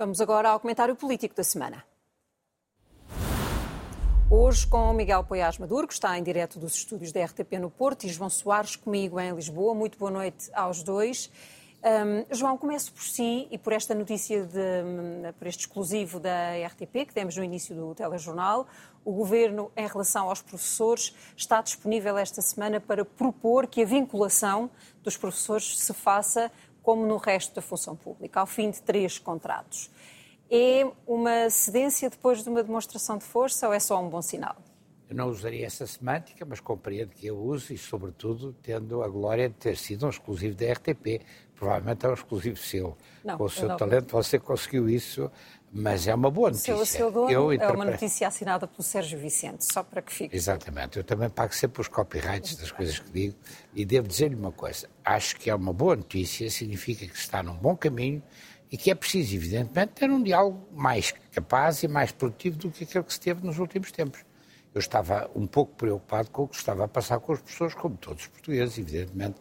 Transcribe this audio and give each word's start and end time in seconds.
Vamos 0.00 0.20
agora 0.20 0.50
ao 0.50 0.60
comentário 0.60 0.94
político 0.94 1.34
da 1.34 1.42
semana. 1.42 1.84
Hoje 4.30 4.64
com 4.64 4.92
Miguel 4.92 5.24
Poiás 5.24 5.58
Maduro, 5.58 5.88
que 5.88 5.92
está 5.92 6.16
em 6.16 6.22
direto 6.22 6.56
dos 6.56 6.76
estúdios 6.76 7.10
da 7.10 7.24
RTP 7.24 7.54
no 7.58 7.68
Porto, 7.68 8.04
e 8.04 8.08
João 8.08 8.30
Soares 8.30 8.76
comigo 8.76 9.18
em 9.18 9.34
Lisboa. 9.34 9.74
Muito 9.74 9.98
boa 9.98 10.12
noite 10.12 10.48
aos 10.54 10.84
dois. 10.84 11.28
Um, 11.82 12.24
João, 12.32 12.56
começo 12.56 12.92
por 12.92 13.02
si 13.02 13.48
e 13.50 13.58
por 13.58 13.72
esta 13.72 13.92
notícia, 13.92 14.44
de, 14.44 15.32
por 15.36 15.48
este 15.48 15.60
exclusivo 15.62 16.20
da 16.20 16.52
RTP, 16.66 17.06
que 17.06 17.14
demos 17.14 17.36
no 17.36 17.42
início 17.42 17.74
do 17.74 17.92
telejornal. 17.92 18.68
O 19.04 19.12
Governo, 19.12 19.72
em 19.76 19.86
relação 19.88 20.28
aos 20.28 20.42
professores, 20.42 21.12
está 21.36 21.60
disponível 21.60 22.16
esta 22.16 22.40
semana 22.40 22.80
para 22.80 23.04
propor 23.04 23.66
que 23.66 23.82
a 23.82 23.84
vinculação 23.84 24.70
dos 25.02 25.16
professores 25.16 25.78
se 25.78 25.92
faça 25.92 26.52
como 26.88 27.04
no 27.04 27.18
resto 27.18 27.54
da 27.54 27.60
função 27.60 27.94
pública, 27.94 28.40
ao 28.40 28.46
fim 28.46 28.70
de 28.70 28.80
três 28.80 29.18
contratos 29.18 29.90
é 30.50 30.90
uma 31.06 31.50
cedência 31.50 32.08
depois 32.08 32.42
de 32.42 32.48
uma 32.48 32.62
demonstração 32.62 33.18
de 33.18 33.24
força 33.24 33.68
ou 33.68 33.74
é 33.74 33.78
só 33.78 34.02
um 34.02 34.08
bom 34.08 34.22
sinal? 34.22 34.56
Eu 35.08 35.16
não 35.16 35.28
usaria 35.28 35.64
essa 35.64 35.86
semântica, 35.86 36.44
mas 36.44 36.60
compreendo 36.60 37.10
que 37.10 37.26
eu 37.26 37.38
use 37.38 37.72
e, 37.72 37.78
sobretudo, 37.78 38.54
tendo 38.62 39.02
a 39.02 39.08
glória 39.08 39.48
de 39.48 39.54
ter 39.54 39.76
sido 39.76 40.04
um 40.04 40.10
exclusivo 40.10 40.54
da 40.54 40.70
RTP. 40.70 41.22
Provavelmente 41.54 42.04
é 42.04 42.08
um 42.10 42.14
exclusivo 42.14 42.56
seu. 42.58 42.96
Não, 43.24 43.38
Com 43.38 43.44
o 43.44 43.50
seu 43.50 43.74
talento 43.74 44.12
você 44.12 44.38
conseguiu 44.38 44.88
isso, 44.88 45.30
mas 45.72 46.06
é 46.06 46.14
uma 46.14 46.30
boa 46.30 46.50
notícia. 46.50 46.76
O 46.76 46.84
seu 46.84 47.10
dono 47.10 47.30
eu 47.30 47.50
é 47.50 47.68
uma 47.68 47.86
notícia 47.86 48.28
assinada 48.28 48.66
pelo 48.68 48.82
Sérgio 48.82 49.18
Vicente, 49.18 49.64
só 49.64 49.82
para 49.82 50.02
que 50.02 50.12
fique. 50.12 50.36
Exatamente. 50.36 50.98
Eu 50.98 51.04
também 51.04 51.30
pago 51.30 51.54
sempre 51.54 51.80
os 51.80 51.88
copyrights 51.88 52.56
das 52.56 52.70
coisas 52.70 52.98
que 52.98 53.10
digo 53.10 53.34
e 53.74 53.86
devo 53.86 54.06
dizer-lhe 54.06 54.34
uma 54.34 54.52
coisa. 54.52 54.88
Acho 55.02 55.36
que 55.36 55.48
é 55.48 55.54
uma 55.54 55.72
boa 55.72 55.96
notícia, 55.96 56.50
significa 56.50 57.06
que 57.06 57.16
está 57.16 57.42
num 57.42 57.56
bom 57.56 57.74
caminho 57.74 58.22
e 58.70 58.76
que 58.76 58.90
é 58.90 58.94
preciso, 58.94 59.34
evidentemente, 59.34 59.92
ter 59.94 60.10
um 60.10 60.22
diálogo 60.22 60.68
mais 60.70 61.14
capaz 61.32 61.82
e 61.82 61.88
mais 61.88 62.12
produtivo 62.12 62.58
do 62.58 62.70
que 62.70 62.84
aquele 62.84 63.04
que 63.04 63.12
se 63.14 63.20
teve 63.20 63.44
nos 63.44 63.58
últimos 63.58 63.90
tempos. 63.90 64.27
Eu 64.78 64.80
estava 64.80 65.28
um 65.34 65.44
pouco 65.44 65.74
preocupado 65.74 66.30
com 66.30 66.44
o 66.44 66.48
que 66.48 66.54
estava 66.54 66.84
a 66.84 66.88
passar 66.88 67.18
com 67.18 67.32
as 67.32 67.40
pessoas, 67.40 67.74
como 67.74 67.96
todos 67.96 68.22
os 68.22 68.28
portugueses, 68.28 68.78
evidentemente. 68.78 69.34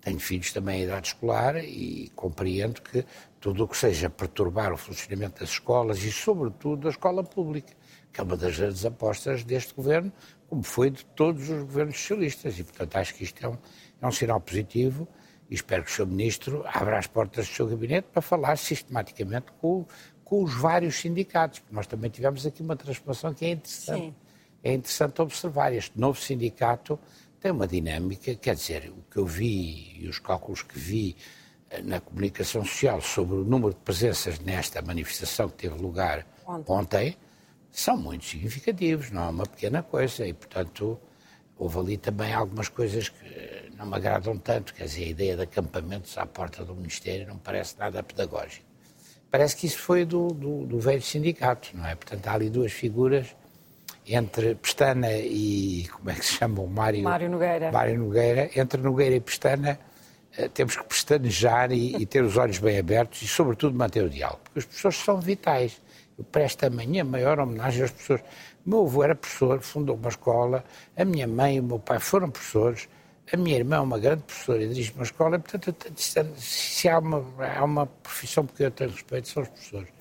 Tenho 0.00 0.18
filhos 0.18 0.50
também 0.50 0.80
em 0.80 0.84
idade 0.84 1.08
escolar 1.08 1.56
e 1.62 2.10
compreendo 2.16 2.80
que 2.80 3.04
tudo 3.38 3.64
o 3.64 3.68
que 3.68 3.76
seja 3.76 4.08
perturbar 4.08 4.72
o 4.72 4.78
funcionamento 4.78 5.40
das 5.40 5.50
escolas 5.50 6.02
e, 6.02 6.10
sobretudo, 6.10 6.84
da 6.84 6.88
escola 6.88 7.22
pública, 7.22 7.74
que 8.10 8.18
é 8.18 8.24
uma 8.24 8.34
das 8.34 8.56
grandes 8.56 8.82
apostas 8.86 9.44
deste 9.44 9.74
governo, 9.74 10.10
como 10.48 10.62
foi 10.62 10.88
de 10.88 11.04
todos 11.04 11.50
os 11.50 11.64
governos 11.64 11.98
socialistas. 11.98 12.58
E, 12.58 12.64
portanto, 12.64 12.96
acho 12.96 13.14
que 13.14 13.24
isto 13.24 13.44
é 13.44 13.48
um, 13.50 13.58
é 14.00 14.06
um 14.06 14.12
sinal 14.12 14.40
positivo 14.40 15.06
e 15.50 15.54
espero 15.54 15.84
que 15.84 15.90
o 15.90 15.94
Sr. 15.94 16.06
Ministro 16.06 16.64
abra 16.66 16.98
as 16.98 17.06
portas 17.06 17.46
do 17.46 17.52
seu 17.52 17.66
gabinete 17.66 18.08
para 18.10 18.22
falar 18.22 18.56
sistematicamente 18.56 19.52
com, 19.60 19.84
com 20.24 20.44
os 20.44 20.54
vários 20.54 20.98
sindicatos, 20.98 21.58
porque 21.58 21.74
nós 21.76 21.86
também 21.86 22.08
tivemos 22.08 22.46
aqui 22.46 22.62
uma 22.62 22.74
transformação 22.74 23.34
que 23.34 23.44
é 23.44 23.50
interessante. 23.50 24.00
Sim. 24.00 24.27
É 24.68 24.74
interessante 24.74 25.22
observar. 25.22 25.72
Este 25.72 25.98
novo 25.98 26.20
sindicato 26.20 26.98
tem 27.40 27.50
uma 27.50 27.66
dinâmica, 27.66 28.34
quer 28.34 28.54
dizer, 28.54 28.90
o 28.90 29.02
que 29.10 29.16
eu 29.16 29.24
vi 29.24 29.96
e 29.98 30.06
os 30.06 30.18
cálculos 30.18 30.62
que 30.62 30.78
vi 30.78 31.16
eh, 31.70 31.80
na 31.80 32.00
comunicação 32.00 32.62
social 32.66 33.00
sobre 33.00 33.36
o 33.36 33.44
número 33.44 33.72
de 33.72 33.80
presenças 33.80 34.38
nesta 34.40 34.82
manifestação 34.82 35.48
que 35.48 35.56
teve 35.56 35.80
lugar 35.80 36.26
ontem, 36.46 36.70
ontem 36.70 37.16
são 37.72 37.96
muito 37.96 38.26
significativos, 38.26 39.10
não 39.10 39.24
é 39.24 39.28
uma 39.30 39.46
pequena 39.46 39.82
coisa, 39.82 40.26
e 40.26 40.34
portanto 40.34 41.00
houve 41.56 41.78
ali 41.78 41.96
também 41.96 42.34
algumas 42.34 42.68
coisas 42.68 43.08
que 43.08 43.72
não 43.74 43.86
me 43.86 43.96
agradam 43.96 44.36
tanto, 44.36 44.74
quer 44.74 44.84
dizer, 44.84 45.04
a 45.04 45.08
ideia 45.08 45.36
de 45.36 45.42
acampamentos 45.44 46.18
à 46.18 46.26
porta 46.26 46.62
do 46.62 46.74
Ministério 46.74 47.26
não 47.26 47.38
parece 47.38 47.78
nada 47.78 48.02
pedagógico. 48.02 48.66
Parece 49.30 49.56
que 49.56 49.66
isso 49.66 49.78
foi 49.78 50.04
do, 50.04 50.28
do, 50.28 50.66
do 50.66 50.78
velho 50.78 51.00
sindicato, 51.00 51.70
não 51.74 51.86
é? 51.86 51.94
Portanto, 51.94 52.26
há 52.26 52.34
ali 52.34 52.50
duas 52.50 52.72
figuras 52.72 53.34
entre 54.08 54.54
Pestana 54.54 55.12
e, 55.12 55.86
como 55.92 56.10
é 56.10 56.14
que 56.14 56.24
se 56.24 56.34
chama, 56.34 56.62
o 56.62 56.66
Mário... 56.66 57.02
Mário 57.02 57.28
Nogueira. 57.28 57.70
Mário 57.70 57.98
Nogueira. 57.98 58.50
Entre 58.56 58.80
Nogueira 58.80 59.16
e 59.16 59.20
Pestana 59.20 59.78
eh, 60.36 60.48
temos 60.48 60.76
que 60.76 60.84
pestanejar 60.84 61.72
e, 61.72 61.96
e, 61.96 62.06
ter 62.06 62.22
os 62.22 62.36
olhos 62.36 62.58
bem 62.58 62.78
abertos 62.78 63.20
e, 63.22 63.28
sobretudo, 63.28 63.76
manter 63.76 64.04
o 64.04 64.10
diálogo, 64.10 64.40
porque 64.44 64.60
as 64.60 64.64
pessoas 64.64 64.96
são 64.96 65.20
vitais. 65.20 65.80
Eu 66.16 66.24
presto 66.24 66.64
amanhã 66.64 67.04
maior 67.04 67.38
homenagem 67.38 67.84
às 67.84 67.90
pessoas. 67.90 68.20
O 68.64 68.70
meu 68.70 68.82
avô 68.82 69.04
era 69.04 69.14
professor, 69.14 69.60
fundou 69.60 69.96
uma 69.96 70.08
escola, 70.08 70.64
a 70.96 71.04
minha 71.04 71.26
mãe 71.26 71.56
e 71.56 71.60
o 71.60 71.62
meu 71.62 71.78
pai 71.78 72.00
foram 72.00 72.30
professores, 72.30 72.88
a 73.32 73.36
minha 73.36 73.56
irmã 73.56 73.76
é 73.76 73.80
uma 73.80 73.98
grande 73.98 74.22
professora 74.22 74.62
e 74.62 74.68
dirige 74.68 74.92
uma 74.94 75.04
escola, 75.04 75.36
e, 75.36 75.38
portanto, 75.38 75.92
se 76.36 76.88
há 76.88 76.98
uma, 76.98 77.24
há 77.56 77.64
uma 77.64 77.86
profissão 77.86 78.46
porque 78.46 78.64
eu 78.64 78.70
tenho 78.70 78.90
respeito, 78.90 79.28
são 79.28 79.42
os 79.42 79.48
professores. 79.48 79.97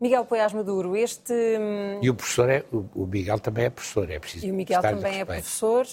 Miguel 0.00 0.24
Poiás 0.24 0.52
Maduro, 0.54 0.96
este... 0.96 1.32
Hum, 1.32 1.98
e 2.00 2.08
o 2.08 2.14
professor 2.14 2.48
é, 2.48 2.64
o, 2.72 2.84
o 2.94 3.06
Miguel 3.06 3.38
também 3.38 3.66
é 3.66 3.70
professor, 3.70 4.10
é 4.10 4.18
preciso 4.18 4.46
E 4.46 4.50
o 4.50 4.54
Miguel 4.54 4.80
também 4.80 5.20
é 5.20 5.24
professor. 5.26 5.86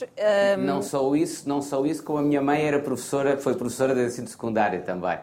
Um... 0.57 0.61
Não 0.63 0.81
só 0.81 1.13
isso, 1.13 1.47
não 1.47 1.61
só 1.61 1.85
isso, 1.85 2.01
como 2.03 2.19
a 2.19 2.21
minha 2.21 2.41
mãe 2.41 2.61
era 2.61 2.79
professora, 2.79 3.37
foi 3.37 3.55
professora 3.55 3.93
de 3.93 4.05
ensino 4.05 4.27
secundário 4.27 4.81
também. 4.83 5.19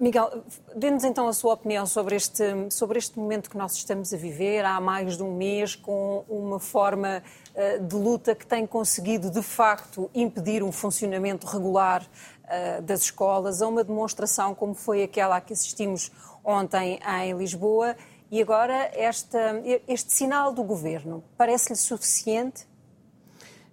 Miguel, 0.00 0.42
dê-nos 0.74 1.04
então 1.04 1.28
a 1.28 1.32
sua 1.32 1.54
opinião 1.54 1.86
sobre 1.86 2.16
este, 2.16 2.42
sobre 2.70 2.98
este 2.98 3.18
momento 3.18 3.50
que 3.50 3.56
nós 3.56 3.74
estamos 3.74 4.12
a 4.12 4.16
viver 4.16 4.64
há 4.64 4.80
mais 4.80 5.16
de 5.16 5.22
um 5.22 5.36
mês, 5.36 5.76
com 5.76 6.24
uma 6.28 6.58
forma 6.58 7.22
uh, 7.54 7.84
de 7.84 7.94
luta 7.94 8.34
que 8.34 8.46
tem 8.46 8.66
conseguido, 8.66 9.30
de 9.30 9.42
facto, 9.42 10.10
impedir 10.14 10.62
um 10.62 10.72
funcionamento 10.72 11.46
regular 11.46 12.02
uh, 12.02 12.82
das 12.82 13.02
escolas, 13.02 13.62
a 13.62 13.68
uma 13.68 13.84
demonstração 13.84 14.54
como 14.54 14.74
foi 14.74 15.02
aquela 15.02 15.36
a 15.36 15.40
que 15.40 15.52
assistimos 15.52 16.10
ontem 16.46 17.00
em 17.04 17.36
Lisboa. 17.36 17.96
E 18.30 18.40
agora, 18.40 18.90
este 18.94 20.12
sinal 20.12 20.52
do 20.52 20.62
governo 20.62 21.22
parece-lhe 21.36 21.76
suficiente? 21.76 22.66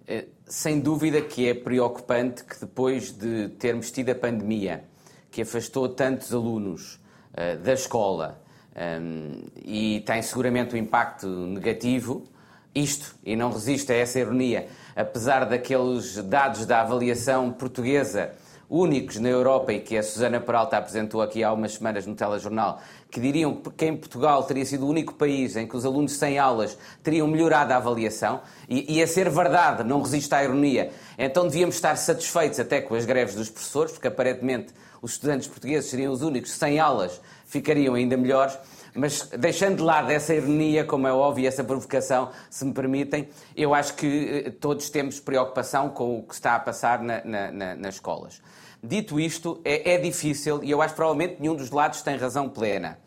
Eh, 0.06 0.26
sem 0.46 0.80
dúvida 0.80 1.22
que 1.22 1.48
é 1.48 1.54
preocupante 1.54 2.44
que 2.44 2.60
depois 2.60 3.10
de 3.10 3.48
termos 3.50 3.90
tido 3.90 4.10
a 4.10 4.14
pandemia, 4.14 4.84
que 5.30 5.42
afastou 5.42 5.88
tantos 5.88 6.34
alunos 6.34 7.00
uh, 7.32 7.58
da 7.62 7.72
escola 7.72 8.40
um, 8.76 8.78
ehm, 8.78 9.44
e 9.56 10.00
tem 10.06 10.20
seguramente 10.22 10.74
um 10.74 10.78
impacto 10.78 11.26
negativo. 11.26 12.24
Isto, 12.74 13.16
e 13.24 13.34
não 13.34 13.50
resiste 13.50 13.92
a 13.92 13.96
essa 13.96 14.18
ironia, 14.18 14.68
apesar 14.94 15.44
daqueles 15.44 16.16
dados 16.16 16.66
da 16.66 16.82
avaliação 16.82 17.50
portuguesa 17.52 18.32
únicos 18.74 19.16
na 19.18 19.28
Europa 19.28 19.72
e 19.72 19.78
que 19.78 19.96
a 19.96 20.02
Susana 20.02 20.40
Peralta 20.40 20.76
apresentou 20.76 21.22
aqui 21.22 21.44
há 21.44 21.52
umas 21.52 21.74
semanas 21.74 22.06
no 22.06 22.14
telejornal, 22.14 22.80
que 23.08 23.20
diriam 23.20 23.54
que 23.54 23.86
em 23.86 23.96
Portugal 23.96 24.42
teria 24.42 24.64
sido 24.64 24.84
o 24.84 24.88
único 24.88 25.14
país 25.14 25.54
em 25.54 25.66
que 25.66 25.76
os 25.76 25.84
alunos 25.84 26.12
sem 26.12 26.38
aulas 26.38 26.76
teriam 27.02 27.28
melhorado 27.28 27.72
a 27.72 27.76
avaliação, 27.76 28.40
e, 28.68 28.96
e 28.96 29.02
a 29.02 29.06
ser 29.06 29.30
verdade, 29.30 29.84
não 29.84 30.02
resiste 30.02 30.34
à 30.34 30.42
ironia, 30.42 30.90
então 31.16 31.44
devíamos 31.44 31.76
estar 31.76 31.96
satisfeitos 31.96 32.58
até 32.58 32.80
com 32.80 32.96
as 32.96 33.04
greves 33.04 33.36
dos 33.36 33.48
professores, 33.48 33.92
porque 33.92 34.08
aparentemente 34.08 34.72
os 35.00 35.12
estudantes 35.12 35.46
portugueses 35.46 35.88
seriam 35.88 36.12
os 36.12 36.22
únicos 36.22 36.50
sem 36.50 36.80
aulas, 36.80 37.20
ficariam 37.46 37.94
ainda 37.94 38.16
melhores. 38.16 38.58
Mas 38.94 39.28
deixando 39.38 39.78
de 39.78 39.82
lado 39.82 40.10
essa 40.10 40.32
ironia, 40.32 40.84
como 40.84 41.08
é 41.08 41.12
óbvio, 41.12 41.48
essa 41.48 41.64
provocação, 41.64 42.30
se 42.48 42.64
me 42.64 42.72
permitem, 42.72 43.28
eu 43.56 43.74
acho 43.74 43.94
que 43.94 44.44
eh, 44.46 44.50
todos 44.50 44.88
temos 44.88 45.18
preocupação 45.18 45.90
com 45.90 46.20
o 46.20 46.22
que 46.22 46.34
está 46.34 46.54
a 46.54 46.60
passar 46.60 47.02
na, 47.02 47.24
na, 47.24 47.50
na, 47.50 47.74
nas 47.74 47.96
escolas. 47.96 48.40
Dito 48.80 49.18
isto, 49.18 49.60
é, 49.64 49.94
é, 49.94 49.98
difícil, 49.98 50.62
e 50.62 50.70
eu 50.70 50.80
acho 50.80 50.94
que 50.94 50.96
provavelmente 50.96 51.40
nenhum 51.40 51.56
dos 51.56 51.70
lados 51.70 52.02
tem 52.02 52.16
razão 52.16 52.48
plena. 52.48 52.98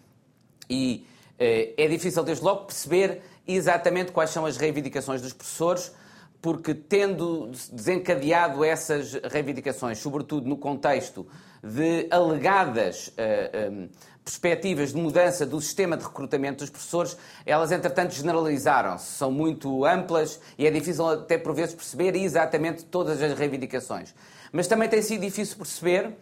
E 0.69 1.07
é, 1.39 1.73
é 1.77 1.87
difícil, 1.87 2.21
desde 2.21 2.43
logo, 2.43 2.65
perceber 2.65 3.21
exatamente 3.47 4.11
quais 4.11 4.31
são 4.31 4.45
as 4.45 4.57
reivindicações 4.57 5.21
dos 5.21 5.31
professores, 5.31 5.93
porque 6.41 6.73
tendo 6.73 7.51
desencadeado 7.71 8.63
essas 8.63 9.13
reivindicações, 9.13 9.99
sobretudo 9.99 10.49
no 10.49 10.57
contexto 10.57 11.25
de 11.63 12.07
alegadas 12.11 13.11
eh, 13.17 13.69
um, 13.71 13.89
perspectivas 14.27 14.91
de 14.91 14.97
mudança 14.97 15.45
do 15.45 15.61
sistema 15.61 15.95
de 15.95 16.03
recrutamento 16.03 16.57
dos 16.57 16.69
professores, 16.69 17.17
elas 17.45 17.71
entretanto 17.71 18.13
generalizaram-se, 18.13 19.05
são 19.13 19.31
muito 19.31 19.85
amplas 19.85 20.41
e 20.57 20.67
é 20.67 20.69
difícil 20.71 21.07
até 21.07 21.37
por 21.37 21.55
vezes 21.55 21.73
perceber 21.73 22.13
exatamente 22.13 22.83
todas 22.83 23.23
as 23.23 23.39
reivindicações. 23.39 24.13
Mas 24.51 24.67
também 24.67 24.89
tem 24.89 25.01
sido 25.01 25.21
difícil 25.21 25.55
perceber 25.55 26.07
uh, 26.07 26.13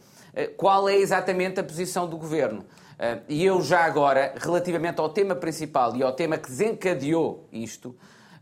qual 0.55 0.87
é 0.87 0.95
exatamente 0.95 1.59
a 1.59 1.63
posição 1.63 2.07
do 2.07 2.15
governo. 2.15 2.59
Uh, 2.59 3.23
e 3.27 3.43
eu 3.43 3.59
já 3.63 3.83
agora, 3.83 4.35
relativamente 4.37 5.01
ao 5.01 5.09
tema 5.09 5.35
principal 5.35 5.95
e 5.95 6.03
ao 6.03 6.13
tema 6.13 6.37
que 6.37 6.47
desencadeou 6.47 7.49
isto, 7.51 7.95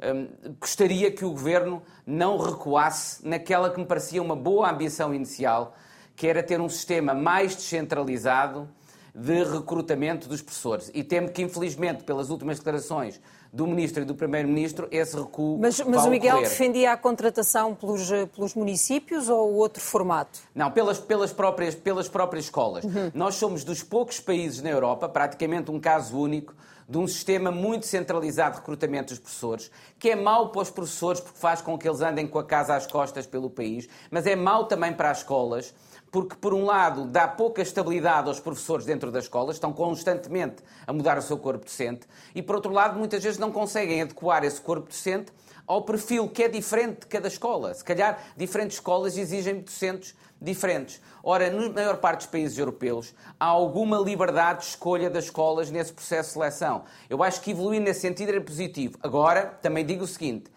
um, 0.03 0.27
gostaria 0.59 1.09
que 1.09 1.23
o 1.23 1.31
governo 1.31 1.81
não 2.05 2.37
recuasse 2.37 3.25
naquela 3.25 3.69
que 3.69 3.79
me 3.79 3.85
parecia 3.85 4.21
uma 4.21 4.35
boa 4.35 4.69
ambição 4.69 5.13
inicial, 5.13 5.73
que 6.17 6.27
era 6.27 6.43
ter 6.43 6.59
um 6.59 6.67
sistema 6.67 7.13
mais 7.13 7.55
descentralizado 7.55 8.67
de 9.13 9.43
recrutamento 9.43 10.27
dos 10.27 10.41
professores. 10.41 10.89
E 10.93 11.03
temo 11.03 11.29
que, 11.29 11.41
infelizmente, 11.41 12.03
pelas 12.03 12.29
últimas 12.29 12.57
declarações 12.57 13.21
do 13.51 13.67
Ministro 13.67 14.01
e 14.01 14.05
do 14.05 14.15
Primeiro-Ministro, 14.15 14.87
esse 14.89 15.15
recuo. 15.15 15.59
Mas, 15.59 15.79
mas 15.81 16.05
o 16.05 16.09
Miguel 16.09 16.37
ocorrer. 16.37 16.49
defendia 16.49 16.93
a 16.93 16.97
contratação 16.97 17.75
pelos, 17.75 18.09
pelos 18.35 18.55
municípios 18.55 19.29
ou 19.29 19.53
outro 19.53 19.81
formato? 19.81 20.39
Não, 20.55 20.71
pelas, 20.71 20.99
pelas, 20.99 21.31
próprias, 21.31 21.75
pelas 21.75 22.09
próprias 22.09 22.45
escolas. 22.45 22.83
Uhum. 22.83 23.11
Nós 23.13 23.35
somos 23.35 23.63
dos 23.63 23.83
poucos 23.83 24.19
países 24.19 24.63
na 24.63 24.71
Europa, 24.71 25.07
praticamente 25.07 25.69
um 25.69 25.79
caso 25.79 26.17
único, 26.17 26.55
de 26.89 26.97
um 26.97 27.07
sistema 27.07 27.51
muito 27.51 27.85
centralizado 27.85 28.55
de 28.55 28.59
recrutamento 28.59 29.13
dos 29.13 29.19
professores, 29.19 29.71
que 29.99 30.09
é 30.09 30.15
mau 30.15 30.49
para 30.49 30.61
os 30.63 30.69
professores 30.69 31.21
porque 31.21 31.37
faz 31.37 31.61
com 31.61 31.77
que 31.77 31.87
eles 31.87 32.01
andem 32.01 32.27
com 32.27 32.39
a 32.39 32.43
casa 32.43 32.75
às 32.75 32.87
costas 32.87 33.25
pelo 33.25 33.49
país, 33.49 33.87
mas 34.09 34.25
é 34.25 34.35
mau 34.35 34.65
também 34.65 34.91
para 34.91 35.11
as 35.11 35.19
escolas 35.19 35.73
porque, 36.13 36.35
por 36.35 36.53
um 36.53 36.63
lado, 36.63 37.05
dá 37.05 37.27
pouca 37.27 37.63
estabilidade 37.63 38.27
aos 38.27 38.39
professores 38.39 38.85
dentro 38.85 39.11
das 39.11 39.23
escolas, 39.23 39.55
estão 39.55 39.73
constantemente 39.73 40.57
a 40.85 40.93
mudar 40.93 41.17
o 41.17 41.23
seu 41.23 41.39
corpo 41.39 41.65
docente, 41.65 42.05
e, 42.35 42.41
por 42.43 42.55
outro 42.57 42.71
lado, 42.71 42.99
muitas 42.99 43.23
vezes 43.23 43.39
não 43.39 43.51
conseguem 43.51 43.99
adequar 44.03 44.43
esse 44.43 44.61
corpo 44.61 44.89
docente 44.89 45.33
ao 45.65 45.81
perfil 45.81 46.29
que 46.29 46.43
é 46.43 46.47
diferente 46.47 46.99
de 46.99 47.07
cada 47.07 47.27
escola. 47.27 47.73
Se 47.73 47.83
calhar, 47.83 48.23
diferentes 48.37 48.77
escolas 48.77 49.17
exigem 49.17 49.61
docentes 49.61 50.13
diferentes. 50.39 51.01
Ora, 51.23 51.49
na 51.49 51.69
maior 51.69 51.97
parte 51.97 52.19
dos 52.19 52.27
países 52.27 52.59
europeus, 52.59 53.15
há 53.39 53.45
alguma 53.45 53.97
liberdade 53.97 54.59
de 54.59 54.65
escolha 54.65 55.09
das 55.09 55.25
escolas 55.25 55.71
nesse 55.71 55.93
processo 55.93 56.29
de 56.29 56.33
seleção. 56.33 56.83
Eu 57.09 57.23
acho 57.23 57.41
que 57.41 57.49
evoluir 57.49 57.81
nesse 57.81 58.01
sentido 58.01 58.29
era 58.29 58.41
positivo. 58.41 58.99
Agora, 59.01 59.57
também 59.63 59.83
digo 59.83 60.03
o 60.03 60.07
seguinte: 60.07 60.51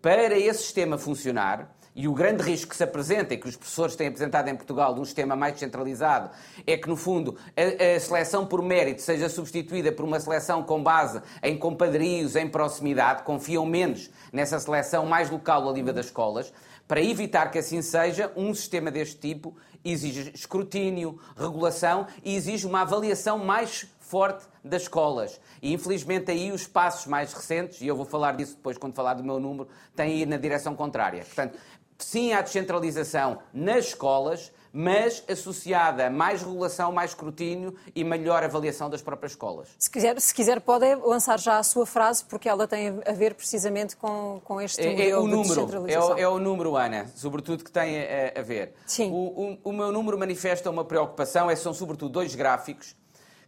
para 0.00 0.38
esse 0.38 0.62
sistema 0.62 0.96
funcionar, 0.96 1.74
e 1.94 2.08
o 2.08 2.12
grande 2.12 2.42
risco 2.42 2.70
que 2.70 2.76
se 2.76 2.84
apresenta 2.84 3.34
e 3.34 3.36
que 3.36 3.48
os 3.48 3.56
professores 3.56 3.94
têm 3.94 4.08
apresentado 4.08 4.48
em 4.48 4.56
Portugal 4.56 4.94
de 4.94 5.00
um 5.00 5.04
sistema 5.04 5.36
mais 5.36 5.58
centralizado 5.58 6.30
é 6.66 6.76
que, 6.76 6.88
no 6.88 6.96
fundo, 6.96 7.36
a, 7.56 7.96
a, 7.96 8.00
seleção 8.00 8.46
por 8.46 8.62
mérito 8.62 9.02
seja 9.02 9.28
substituída 9.28 9.92
por 9.92 10.04
uma 10.04 10.18
seleção 10.18 10.62
com 10.62 10.82
base 10.82 11.20
em 11.42 11.56
compadrios, 11.56 12.34
em 12.34 12.48
proximidade, 12.48 13.22
confiam 13.24 13.66
menos 13.66 14.10
nessa 14.32 14.58
seleção 14.58 15.04
mais 15.06 15.28
local 15.30 15.68
ao 15.68 15.74
nível 15.74 15.92
das 15.92 16.06
escolas. 16.06 16.52
Para 16.88 17.02
evitar 17.02 17.50
que 17.50 17.58
assim 17.58 17.82
seja, 17.82 18.32
um 18.36 18.54
sistema 18.54 18.90
deste 18.90 19.16
tipo 19.16 19.54
exige 19.84 20.30
escrutínio, 20.34 21.18
regulação 21.36 22.06
e 22.24 22.34
exige 22.34 22.66
uma 22.66 22.82
avaliação 22.82 23.38
mais 23.38 23.86
forte 24.12 24.44
das 24.62 24.82
escolas. 24.82 25.40
E 25.62 25.72
infelizmente 25.72 26.30
aí 26.30 26.52
os 26.52 26.66
passos 26.66 27.06
mais 27.06 27.32
recentes, 27.32 27.80
e 27.80 27.86
eu 27.86 27.96
vou 27.96 28.04
falar 28.04 28.32
disso 28.36 28.56
depois 28.56 28.76
quando 28.76 28.94
falar 28.94 29.14
do 29.14 29.24
meu 29.24 29.40
número, 29.40 29.68
têm 29.96 30.20
ido 30.20 30.30
na 30.30 30.36
direção 30.36 30.76
contrária. 30.76 31.24
Portanto, 31.24 31.58
sim 32.04 32.32
à 32.32 32.40
descentralização 32.40 33.38
nas 33.52 33.86
escolas, 33.86 34.52
mas 34.72 35.22
associada 35.28 36.06
a 36.06 36.10
mais 36.10 36.42
regulação, 36.42 36.90
mais 36.90 37.10
escrutínio 37.10 37.74
e 37.94 38.02
melhor 38.02 38.42
avaliação 38.42 38.88
das 38.88 39.02
próprias 39.02 39.32
escolas. 39.32 39.68
Se 39.78 39.90
quiser, 39.90 40.18
se 40.20 40.34
quiser 40.34 40.60
pode 40.60 40.94
lançar 40.96 41.38
já 41.38 41.58
a 41.58 41.62
sua 41.62 41.84
frase, 41.84 42.24
porque 42.24 42.48
ela 42.48 42.66
tem 42.66 43.00
a 43.06 43.12
ver 43.12 43.34
precisamente 43.34 43.96
com, 43.96 44.40
com 44.42 44.60
este 44.60 44.80
é, 44.80 45.10
é 45.10 45.18
o 45.18 45.26
número, 45.26 45.88
é 45.88 45.98
o, 45.98 46.18
é 46.18 46.28
o, 46.28 46.38
número, 46.38 46.76
Ana, 46.76 47.06
sobretudo 47.14 47.62
que 47.62 47.70
tem 47.70 47.98
a, 48.00 48.40
a 48.40 48.42
ver. 48.42 48.72
Sim. 48.86 49.10
O, 49.10 49.14
o, 49.14 49.58
o, 49.64 49.72
meu 49.72 49.92
número 49.92 50.18
manifesta 50.18 50.70
uma 50.70 50.84
preocupação, 50.84 51.50
é, 51.50 51.56
são 51.56 51.74
sobretudo 51.74 52.12
dois 52.12 52.34
gráficos 52.34 52.96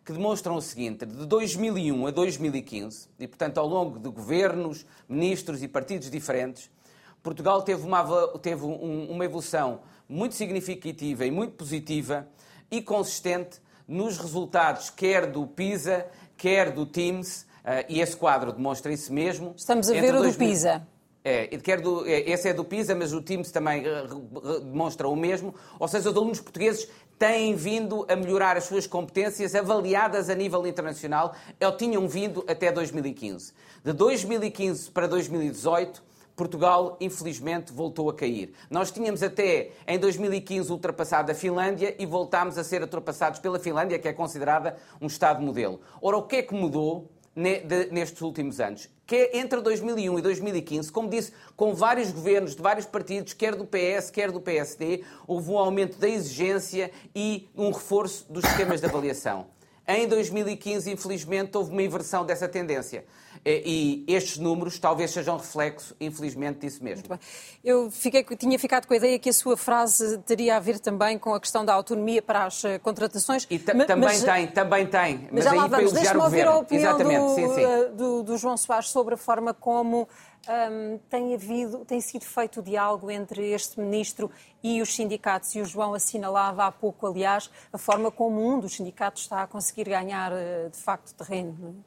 que 0.05 0.13
demonstram 0.13 0.55
o 0.57 0.61
seguinte, 0.61 1.07
de 1.07 1.25
2001 1.25 2.07
a 2.07 2.11
2015, 2.11 3.09
e 3.19 3.27
portanto 3.27 3.57
ao 3.57 3.67
longo 3.67 3.99
de 3.99 4.11
governos, 4.11 4.85
ministros 5.09 5.63
e 5.63 5.69
partidos 5.69 6.11
diferentes, 6.11 6.71
Portugal 7.25 7.63
teve 7.63 7.85
uma, 7.87 8.29
teve 8.39 8.65
um, 8.67 9.11
uma 9.11 9.25
evolução 9.25 9.81
muito 10.07 10.35
significativa 10.35 11.25
e 11.25 11.31
muito 11.31 11.55
positiva 11.55 12.29
e 12.71 12.83
consistente 12.83 13.63
nos 13.89 14.19
resultados, 14.19 14.91
quer 14.91 15.27
do 15.27 15.47
PISA, 15.47 16.07
quer 16.37 16.71
do 16.71 16.85
TIMS, 16.85 17.47
uh, 17.65 17.85
e 17.89 18.01
esse 18.01 18.15
quadro 18.15 18.53
demonstra 18.53 18.93
isso 18.93 19.11
mesmo. 19.11 19.55
Estamos 19.57 19.89
a 19.89 19.95
ver 19.95 20.15
o 20.15 20.19
2000... 20.19 20.33
do 20.33 20.39
PISA. 20.39 20.87
É, 21.27 21.47
quer 21.47 21.81
do, 21.81 22.07
é, 22.07 22.21
esse 22.31 22.47
é 22.47 22.53
do 22.53 22.63
PISA, 22.63 22.95
mas 22.95 23.15
o 23.15 23.23
TIMS 23.23 23.51
também 23.51 23.85
uh, 23.87 24.61
demonstra 24.61 25.09
o 25.09 25.17
mesmo. 25.17 25.55
Ou 25.81 25.89
seja, 25.89 26.11
os 26.11 26.17
alunos 26.17 26.41
portugueses 26.43 26.87
têm 27.19 27.55
vindo 27.55 28.05
a 28.07 28.15
melhorar 28.15 28.59
as 28.59 28.65
suas 28.65 28.87
competências 28.87 29.55
avaliadas 29.55 30.29
a 30.29 30.35
nível 30.35 30.67
internacional, 30.67 31.35
ou 31.59 31.73
tinham 31.75 32.07
vindo 32.07 32.45
até 32.47 32.71
2015. 32.71 33.55
De 33.83 33.95
2015 33.95 34.91
para 34.91 35.07
2018, 35.07 36.03
Portugal, 36.37 36.97
infelizmente, 37.01 37.73
voltou 37.73 38.11
a 38.11 38.15
cair. 38.15 38.53
Nós 38.69 38.91
tínhamos 38.91 39.23
até 39.23 39.71
em 39.87 39.99
2015 39.99 40.71
ultrapassado 40.73 41.31
a 41.31 41.35
Finlândia 41.35 41.95
e 41.99 42.05
voltámos 42.05 42.59
a 42.59 42.65
ser 42.65 42.83
ultrapassados 42.83 43.39
pela 43.39 43.59
Finlândia, 43.59 43.99
que 43.99 44.09
é 44.09 44.13
considerada 44.13 44.77
um 45.01 45.07
Estado 45.07 45.41
modelo. 45.43 45.81
Ora, 46.03 46.17
o 46.17 46.23
que 46.23 46.37
é 46.37 46.43
que 46.43 46.55
mudou 46.55 47.09
nestes 47.37 48.21
últimos 48.21 48.61
anos? 48.61 48.89
Que 49.07 49.17
é 49.17 49.39
entre 49.39 49.61
2001 49.61 50.19
e 50.19 50.23
2015, 50.23 50.91
como 50.91 51.09
disse, 51.09 51.33
com 51.57 51.75
vários 51.75 52.11
governos 52.11 52.57
de 52.57 52.63
vários 52.63 52.87
partidos, 52.87 53.33
quer 53.33 53.55
do 53.55 53.65
PS, 53.65 54.11
quer 54.11 54.33
do 54.33 54.41
PSD, 54.41 55.05
houve 55.27 55.51
um 55.51 55.59
aumento 55.59 55.99
da 55.99 56.09
exigência 56.09 56.91
e 57.15 57.49
um 57.57 57.71
reforço 57.71 58.27
dos 58.33 58.45
sistemas 58.45 58.81
de 58.81 58.87
avaliação. 58.87 59.47
Em 59.87 60.09
2015, 60.09 60.91
infelizmente, 60.91 61.57
houve 61.57 61.71
uma 61.71 61.83
inversão 61.83 62.25
dessa 62.25 62.49
tendência. 62.49 63.05
E 63.45 64.05
estes 64.09 64.39
números 64.39 64.79
talvez 64.79 65.11
sejam 65.11 65.37
reflexo, 65.37 65.95
infelizmente, 66.01 66.61
disso 66.61 66.83
mesmo. 66.83 67.19
Eu 67.63 67.91
fiquei, 67.91 68.25
tinha 68.37 68.59
ficado 68.59 68.87
com 68.87 68.95
a 68.95 68.97
ideia 68.97 69.19
que 69.19 69.29
a 69.29 69.33
sua 69.33 69.57
frase 69.57 70.19
teria 70.19 70.57
a 70.57 70.61
ver 70.61 70.79
também 70.79 71.19
com 71.19 71.35
a 71.35 71.41
questão 71.41 71.65
da 71.65 71.75
autonomia 71.75 72.23
para 72.23 72.45
as 72.45 72.65
eh, 72.65 72.79
contratações. 72.79 73.47
E 73.51 73.61
mas, 73.75 73.87
também 73.87 74.21
tem, 74.21 74.47
também 74.49 74.87
tem. 74.87 75.29
Mas, 75.31 75.45
mas 75.45 75.47
aí 75.47 75.69
para 75.69 75.83
elogiar 75.83 76.17
o 76.17 76.21
governo. 76.23 76.53
a 76.53 76.59
opinião 76.59 76.99
do, 76.99 77.35
sim, 77.35 77.55
sim. 77.55 77.63
Eh, 77.63 77.89
do, 77.89 78.23
do 78.23 78.39
João 78.39 78.57
Soares 78.57 78.89
sobre 78.91 79.15
a 79.15 79.17
forma 79.17 79.53
como 79.53 80.09
um, 80.49 80.99
tem, 81.09 81.35
havido, 81.35 81.85
tem 81.85 82.01
sido 82.01 82.25
feito 82.25 82.61
o 82.61 82.63
diálogo 82.63 83.11
entre 83.11 83.51
este 83.53 83.81
ministro 83.81 84.31
e 84.63 84.81
os 84.83 84.95
sindicatos, 84.95 85.55
e 85.55 85.61
o 85.61 85.65
João 85.65 85.95
assinalava 85.95 86.67
há 86.67 86.73
pouco, 86.73 87.07
aliás, 87.07 87.51
a 87.73 87.79
forma 87.79 88.11
como 88.11 88.47
um 88.47 88.61
dos 88.61 88.75
sindicatos 88.75 89.23
está 89.23 89.43
a 89.43 89.47
conseguir 89.47 89.85
ganhar, 89.85 90.33
eh, 90.33 90.69
de 90.71 90.79
facto, 90.79 91.15
terreno. 91.15 91.85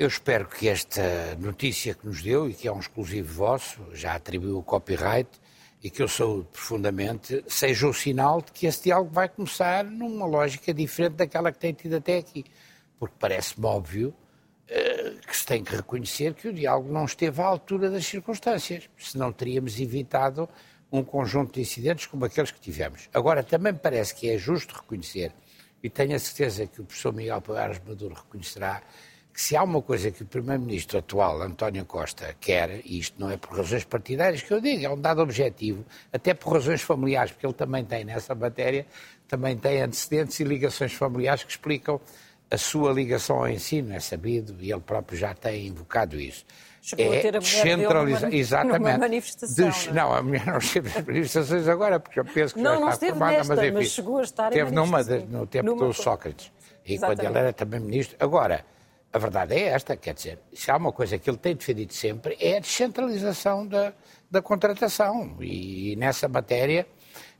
Eu 0.00 0.08
espero 0.08 0.46
que 0.46 0.66
esta 0.66 1.36
notícia 1.38 1.92
que 1.92 2.06
nos 2.06 2.22
deu, 2.22 2.48
e 2.48 2.54
que 2.54 2.66
é 2.66 2.72
um 2.72 2.80
exclusivo 2.80 3.34
vosso, 3.34 3.78
já 3.92 4.14
atribuiu 4.14 4.56
o 4.56 4.62
copyright, 4.62 5.28
e 5.82 5.90
que 5.90 6.02
eu 6.02 6.08
sou 6.08 6.42
profundamente, 6.44 7.44
seja 7.46 7.86
o 7.86 7.92
sinal 7.92 8.40
de 8.40 8.50
que 8.50 8.64
esse 8.64 8.84
diálogo 8.84 9.10
vai 9.10 9.28
começar 9.28 9.84
numa 9.84 10.24
lógica 10.24 10.72
diferente 10.72 11.16
daquela 11.16 11.52
que 11.52 11.58
tem 11.58 11.74
tido 11.74 11.96
até 11.96 12.16
aqui. 12.16 12.46
Porque 12.98 13.14
parece-me 13.18 13.66
óbvio 13.66 14.08
uh, 14.70 15.20
que 15.26 15.36
se 15.36 15.44
tem 15.44 15.62
que 15.62 15.76
reconhecer 15.76 16.32
que 16.32 16.48
o 16.48 16.52
diálogo 16.54 16.90
não 16.90 17.04
esteve 17.04 17.38
à 17.42 17.44
altura 17.44 17.90
das 17.90 18.06
circunstâncias, 18.06 18.88
senão 18.96 19.30
teríamos 19.30 19.78
evitado 19.78 20.48
um 20.90 21.04
conjunto 21.04 21.52
de 21.52 21.60
incidentes 21.60 22.06
como 22.06 22.24
aqueles 22.24 22.50
que 22.50 22.58
tivemos. 22.58 23.10
Agora, 23.12 23.42
também 23.42 23.74
parece 23.74 24.14
que 24.14 24.30
é 24.30 24.38
justo 24.38 24.76
reconhecer, 24.76 25.30
e 25.82 25.90
tenho 25.90 26.16
a 26.16 26.18
certeza 26.18 26.66
que 26.66 26.80
o 26.80 26.84
professor 26.86 27.12
Miguel 27.12 27.42
Pagares 27.42 27.78
Maduro 27.86 28.14
reconhecerá, 28.14 28.82
que 29.32 29.40
se 29.40 29.56
há 29.56 29.62
uma 29.62 29.80
coisa 29.80 30.10
que 30.10 30.22
o 30.22 30.26
Primeiro-Ministro 30.26 30.98
atual, 30.98 31.40
António 31.42 31.84
Costa, 31.84 32.34
quer, 32.40 32.80
e 32.84 32.98
isto 32.98 33.18
não 33.18 33.30
é 33.30 33.36
por 33.36 33.56
razões 33.56 33.84
partidárias 33.84 34.42
que 34.42 34.52
eu 34.52 34.60
digo, 34.60 34.84
é 34.84 34.90
um 34.90 35.00
dado 35.00 35.22
objetivo, 35.22 35.84
até 36.12 36.34
por 36.34 36.54
razões 36.54 36.82
familiares, 36.82 37.32
porque 37.32 37.46
ele 37.46 37.54
também 37.54 37.84
tem 37.84 38.04
nessa 38.04 38.34
matéria, 38.34 38.86
também 39.28 39.56
tem 39.56 39.82
antecedentes 39.82 40.38
e 40.40 40.44
ligações 40.44 40.92
familiares 40.92 41.44
que 41.44 41.50
explicam 41.50 42.00
a 42.50 42.58
sua 42.58 42.92
ligação 42.92 43.36
ao 43.36 43.48
ensino, 43.48 43.94
é 43.94 44.00
sabido, 44.00 44.56
e 44.60 44.72
ele 44.72 44.80
próprio 44.80 45.16
já 45.16 45.32
tem 45.32 45.68
invocado 45.68 46.20
isso. 46.20 46.44
Chegou 46.82 47.12
é 47.12 47.18
a 47.18 47.22
ter 47.22 47.36
a 47.36 47.38
descentralizar, 47.38 48.34
exatamente. 48.34 48.80
Numa 48.80 48.98
manifestação. 48.98 49.68
Des... 49.68 49.86
Não, 49.86 49.92
é? 49.92 49.94
não, 49.94 50.14
a 50.14 50.22
mulher 50.22 50.46
não 50.46 50.58
esteve 50.58 50.88
nas 50.88 51.06
manifestações 51.06 51.68
agora, 51.68 52.00
porque 52.00 52.18
eu 52.18 52.24
penso 52.24 52.54
que 52.54 52.60
não, 52.60 52.74
já 52.74 52.80
não 52.80 52.88
está 52.88 53.06
formada, 53.06 53.36
nesta, 53.36 53.54
mas 53.54 53.64
enfim. 53.64 53.74
Mas 53.74 53.88
chegou 53.88 54.18
a 54.18 54.22
estar 54.22 54.50
teve 54.50 54.70
numa, 54.70 55.02
no 55.02 55.46
tempo 55.46 55.66
numa... 55.66 55.86
do 55.86 55.92
Sócrates, 55.92 56.50
e 56.84 56.94
exatamente. 56.94 57.20
quando 57.20 57.30
ele 57.30 57.38
era 57.38 57.52
também 57.52 57.80
ministro. 57.80 58.16
Agora, 58.18 58.64
a 59.12 59.18
verdade 59.18 59.54
é 59.54 59.68
esta, 59.68 59.96
quer 59.96 60.14
dizer, 60.14 60.38
se 60.52 60.70
há 60.70 60.76
uma 60.76 60.92
coisa 60.92 61.18
que 61.18 61.28
ele 61.28 61.36
tem 61.36 61.56
defendido 61.56 61.92
sempre 61.92 62.36
é 62.40 62.58
a 62.58 62.60
descentralização 62.60 63.66
da, 63.66 63.92
da 64.30 64.40
contratação. 64.40 65.36
E, 65.40 65.92
e 65.92 65.96
nessa 65.96 66.28
matéria, 66.28 66.86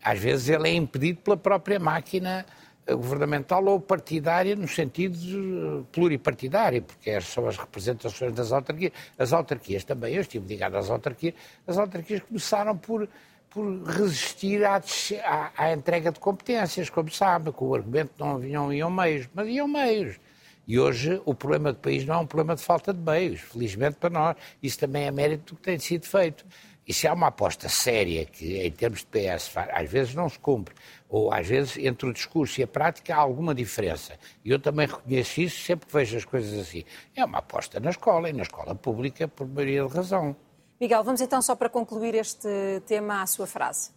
às 0.03 0.19
vezes, 0.19 0.49
ele 0.49 0.69
é 0.69 0.75
impedido 0.75 1.21
pela 1.21 1.37
própria 1.37 1.79
máquina 1.79 2.45
governamental 2.89 3.65
ou 3.67 3.81
partidária 3.81 4.57
no 4.57 4.67
sentido 4.67 5.87
pluripartidário, 5.93 6.83
porque 6.83 7.21
são 7.21 7.47
as 7.47 7.57
representações 7.57 8.35
das 8.35 8.51
autarquias. 8.51 8.93
As 9.19 9.33
autarquias 9.33 9.85
também, 9.85 10.15
eu 10.15 10.23
estive 10.23 10.47
ligado 10.47 10.77
às 10.77 10.91
autarquias, 10.91 11.35
as 11.67 11.79
autarquias 11.79 12.21
começaram 12.23 12.77
por, 12.77 13.09
por 13.49 13.65
resistir 13.85 14.65
à, 14.65 14.83
à, 15.25 15.53
à 15.57 15.73
entrega 15.73 16.11
de 16.11 16.19
competências, 16.19 16.91
como 16.91 17.11
sabe, 17.11 17.53
com 17.53 17.67
o 17.67 17.75
argumento 17.75 18.15
que 18.15 18.21
não 18.21 18.35
haviam 18.35 18.73
iam 18.73 18.91
meios, 18.91 19.29
mas 19.33 19.47
iam 19.49 19.69
meios. 19.69 20.19
E 20.71 20.79
hoje 20.79 21.21
o 21.25 21.35
problema 21.35 21.73
do 21.73 21.81
país 21.81 22.07
não 22.07 22.15
é 22.15 22.19
um 22.19 22.27
problema 22.27 22.55
de 22.55 22.63
falta 22.63 22.95
de 22.95 23.01
meios, 23.01 23.41
felizmente 23.41 23.97
para 23.97 24.09
nós. 24.09 24.37
Isso 24.63 24.79
também 24.79 25.03
é 25.03 25.11
mérito 25.11 25.53
do 25.53 25.59
que 25.59 25.65
tem 25.65 25.77
sido 25.81 26.07
feito. 26.07 26.47
E 26.87 26.95
se 26.95 27.09
há 27.09 27.13
uma 27.13 27.27
aposta 27.27 27.69
séria 27.69 28.25
que, 28.25 28.57
em 28.57 28.71
termos 28.71 29.01
de 29.01 29.07
PS, 29.07 29.51
às 29.57 29.91
vezes 29.91 30.15
não 30.15 30.29
se 30.29 30.39
cumpre, 30.39 30.73
ou 31.09 31.33
às 31.33 31.45
vezes 31.45 31.77
entre 31.77 32.09
o 32.09 32.13
discurso 32.13 32.61
e 32.61 32.63
a 32.63 32.69
prática 32.69 33.17
há 33.17 33.19
alguma 33.19 33.53
diferença. 33.53 34.17
E 34.45 34.51
eu 34.53 34.61
também 34.61 34.87
reconheço 34.87 35.41
isso 35.41 35.61
sempre 35.61 35.89
que 35.89 35.93
vejo 35.93 36.17
as 36.17 36.25
coisas 36.25 36.57
assim. 36.57 36.85
É 37.17 37.25
uma 37.25 37.39
aposta 37.39 37.81
na 37.81 37.91
escola 37.91 38.31
e 38.31 38.33
na 38.33 38.43
escola 38.43 38.73
pública 38.73 39.27
por 39.27 39.49
maioria 39.49 39.85
de 39.85 39.93
razão. 39.93 40.37
Miguel, 40.81 41.03
vamos 41.03 41.21
então 41.21 41.43
só 41.43 41.57
para 41.57 41.69
concluir 41.69 42.15
este 42.15 42.49
tema 42.87 43.23
à 43.23 43.27
sua 43.27 43.49
frase. 43.49 43.91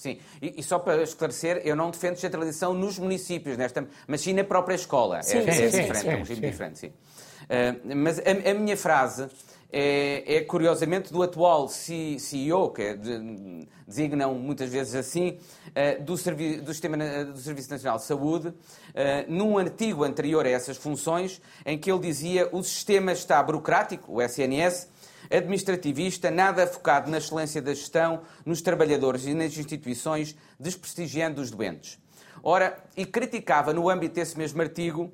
Sim, 0.00 0.18
e, 0.40 0.54
e, 0.56 0.62
só 0.62 0.78
para 0.78 1.02
esclarecer, 1.02 1.60
eu 1.62 1.76
não 1.76 1.90
defendo 1.90 2.14
descentralização 2.14 2.72
nos 2.72 2.98
municípios, 2.98 3.58
nesta, 3.58 3.86
mas 4.08 4.22
sim 4.22 4.32
na 4.32 4.42
própria 4.42 4.74
escola. 4.74 5.22
Sim, 5.22 5.40
é, 5.40 5.42
sim, 5.42 5.48
é 5.50 5.70
sim, 5.70 5.80
diferente, 5.82 5.98
sim, 5.98 6.08
é 6.08 6.16
um 6.16 6.18
regime 6.20 6.50
diferente, 6.50 6.78
sim. 6.78 6.86
Uh, 6.88 7.96
mas 7.96 8.18
a, 8.18 8.50
a, 8.50 8.54
minha 8.54 8.78
frase 8.78 9.28
é, 9.70 10.36
é, 10.36 10.40
curiosamente 10.40 11.12
do 11.12 11.22
atual 11.22 11.68
CEO, 11.68 12.70
que 12.70 12.80
é, 12.80 12.94
de, 12.94 13.68
designam 13.86 14.34
muitas 14.36 14.70
vezes 14.70 14.94
assim, 14.94 15.38
uh, 15.66 16.02
do, 16.02 16.16
servi 16.16 16.56
do, 16.62 16.72
Sistema, 16.72 16.96
do 17.26 17.38
Serviço 17.38 17.70
Nacional 17.70 17.98
de 17.98 18.04
Saúde, 18.04 18.48
uh, 18.48 18.54
num 19.28 19.58
artigo 19.58 20.02
anterior 20.02 20.46
a 20.46 20.48
essas 20.48 20.78
funções, 20.78 21.42
em 21.66 21.76
que 21.76 21.92
ele 21.92 22.00
dizia 22.00 22.48
o 22.52 22.62
sistema 22.62 23.12
está 23.12 23.42
burocrático, 23.42 24.14
o 24.14 24.22
SNS, 24.22 24.88
administrativista, 25.28 26.30
nada 26.30 26.66
focado 26.66 27.10
na 27.10 27.18
excelência 27.18 27.60
da 27.60 27.74
gestão, 27.74 28.22
nos 28.44 28.62
trabalhadores 28.62 29.26
e 29.26 29.34
nas 29.34 29.56
instituições, 29.56 30.36
desprestigiando 30.58 31.40
os 31.40 31.50
doentes. 31.50 31.98
Ora, 32.42 32.78
e 32.96 33.04
criticava 33.04 33.72
no 33.72 33.88
âmbito 33.88 34.14
desse 34.14 34.38
mesmo 34.38 34.62
artigo 34.62 35.10